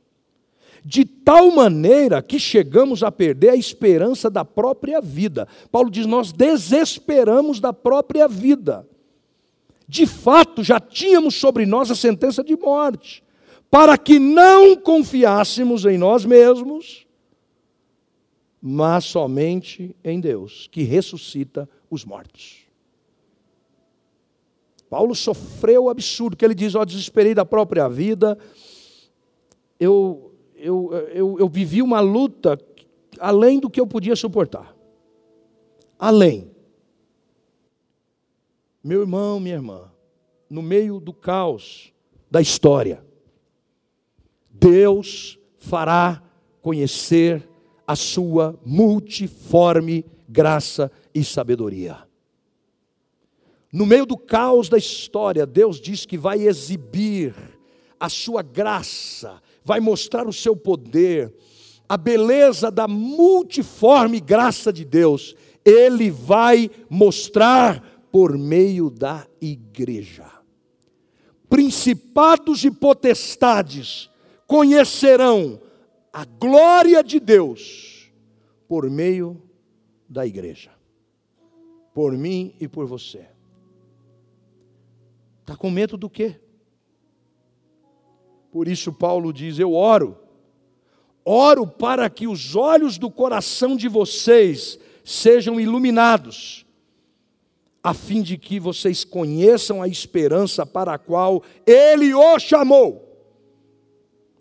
[0.84, 5.47] De tal maneira que chegamos a perder a esperança da própria vida.
[5.70, 8.86] Paulo diz: Nós desesperamos da própria vida.
[9.86, 13.22] De fato, já tínhamos sobre nós a sentença de morte,
[13.70, 17.07] para que não confiássemos em nós mesmos,
[18.61, 22.62] mas somente em Deus, que ressuscita os mortos.
[24.93, 28.36] Paulo sofreu o absurdo, que ele diz: Ó, oh, desesperei da própria vida,
[29.80, 32.59] eu, eu, eu, eu vivi uma luta
[33.18, 34.76] além do que eu podia suportar.
[35.99, 36.51] Além.
[38.84, 39.90] Meu irmão, minha irmã,
[40.51, 41.90] no meio do caos
[42.30, 43.03] da história,
[44.51, 46.22] Deus fará
[46.61, 47.49] conhecer
[47.86, 52.12] a sua multiforme graça e sabedoria.
[53.73, 57.35] No meio do caos da história, Deus diz que vai exibir
[57.99, 61.35] a sua graça, vai mostrar o seu poder,
[61.89, 70.31] a beleza da multiforme graça de Deus, Ele vai mostrar por meio da igreja.
[71.49, 74.11] Principados e potestades
[74.47, 75.61] conhecerão
[76.12, 78.12] a glória de Deus
[78.68, 79.43] por meio
[80.09, 80.70] da igreja.
[81.95, 83.32] por mim e por você.
[85.53, 86.40] Está com medo do quê?
[88.50, 90.16] Por isso, Paulo diz: Eu oro,
[91.26, 96.64] oro para que os olhos do coração de vocês sejam iluminados,
[97.84, 103.28] a fim de que vocês conheçam a esperança para a qual Ele o chamou,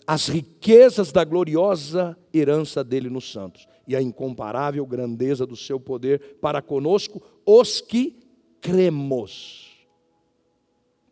[0.08, 6.38] as riquezas da gloriosa herança dele nos santos e a incomparável grandeza do seu poder
[6.40, 8.18] para conosco, os que
[8.62, 9.71] cremos,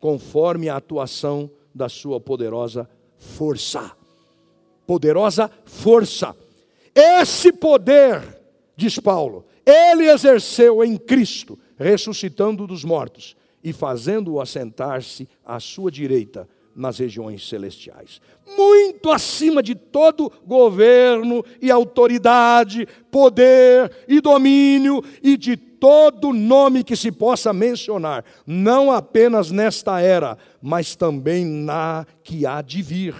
[0.00, 3.92] conforme a atuação da sua poderosa força.
[4.86, 6.34] Poderosa força.
[6.94, 8.40] Esse poder,
[8.74, 16.48] diz Paulo, ele exerceu em Cristo, ressuscitando dos mortos e fazendo-o assentar-se à sua direita
[16.74, 18.20] nas regiões celestiais.
[18.56, 26.94] Muito acima de todo governo e autoridade, poder e domínio e de todo nome que
[26.94, 33.14] se possa mencionar, não apenas nesta era, mas também na que há de vir.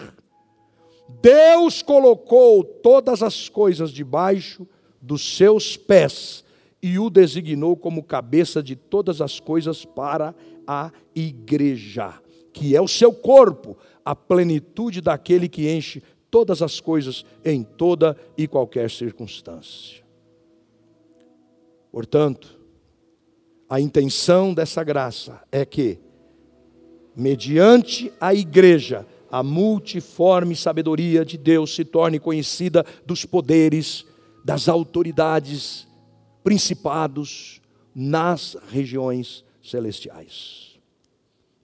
[1.22, 4.66] Deus colocou todas as coisas debaixo
[5.00, 6.44] dos seus pés
[6.82, 10.34] e o designou como cabeça de todas as coisas para
[10.66, 12.14] a igreja
[12.52, 18.16] que é o seu corpo, a plenitude daquele que enche todas as coisas em toda
[18.36, 20.02] e qualquer circunstância.
[21.90, 22.58] Portanto,
[23.68, 25.98] a intenção dessa graça é que,
[27.16, 34.04] mediante a igreja, a multiforme sabedoria de Deus se torne conhecida dos poderes,
[34.44, 35.86] das autoridades,
[36.42, 37.60] principados
[37.94, 40.69] nas regiões celestiais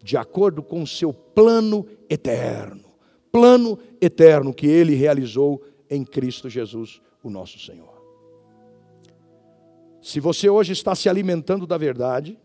[0.07, 2.84] de acordo com o seu plano eterno.
[3.32, 8.00] Plano eterno que ele realizou em Cristo Jesus, o nosso Senhor.
[10.00, 12.38] Se você hoje está se alimentando da verdade,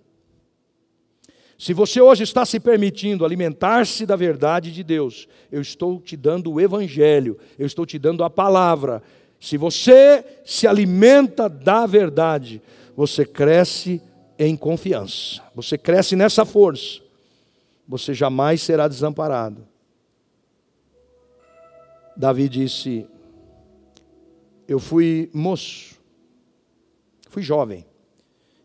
[1.55, 6.51] se você hoje está se permitindo alimentar-se da verdade de Deus, eu estou te dando
[6.51, 9.03] o Evangelho, eu estou te dando a palavra.
[9.39, 12.59] Se você se alimenta da verdade,
[12.95, 14.01] você cresce
[14.39, 17.10] em confiança, você cresce nessa força
[17.91, 19.67] você jamais será desamparado.
[22.15, 23.05] Davi disse:
[24.65, 25.99] Eu fui moço,
[27.27, 27.85] fui jovem,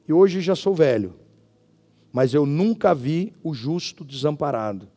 [0.06, 1.12] e hoje já sou velho,
[2.12, 4.88] mas eu nunca vi o justo desamparado,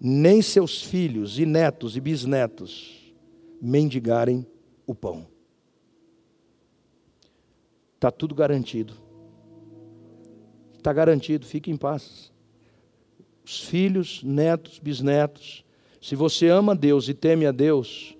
[0.00, 3.12] nem seus filhos e netos e bisnetos
[3.60, 4.46] mendigarem
[4.86, 5.26] o pão.
[7.96, 8.94] Está tudo garantido.
[10.76, 12.30] Está garantido, fique em paz
[13.48, 15.64] os filhos, netos, bisnetos.
[16.02, 18.14] Se você ama Deus e teme a Deus,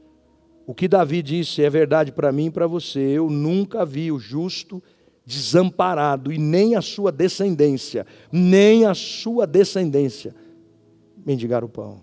[0.67, 2.99] o que Davi disse é verdade para mim e para você.
[2.99, 4.83] Eu nunca vi o justo
[5.27, 10.35] desamparado e nem a sua descendência, nem a sua descendência
[11.27, 12.01] mendigar o pão.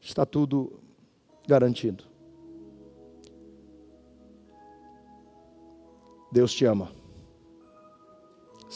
[0.00, 0.80] Está tudo
[1.46, 2.04] garantido.
[6.32, 6.95] Deus te ama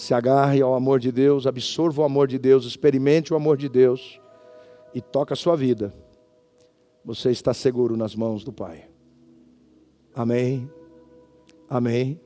[0.00, 3.68] se agarre ao amor de Deus, absorva o amor de Deus, experimente o amor de
[3.68, 4.18] Deus
[4.94, 5.92] e toca a sua vida.
[7.04, 8.88] Você está seguro nas mãos do Pai.
[10.14, 10.70] Amém.
[11.68, 12.18] Amém.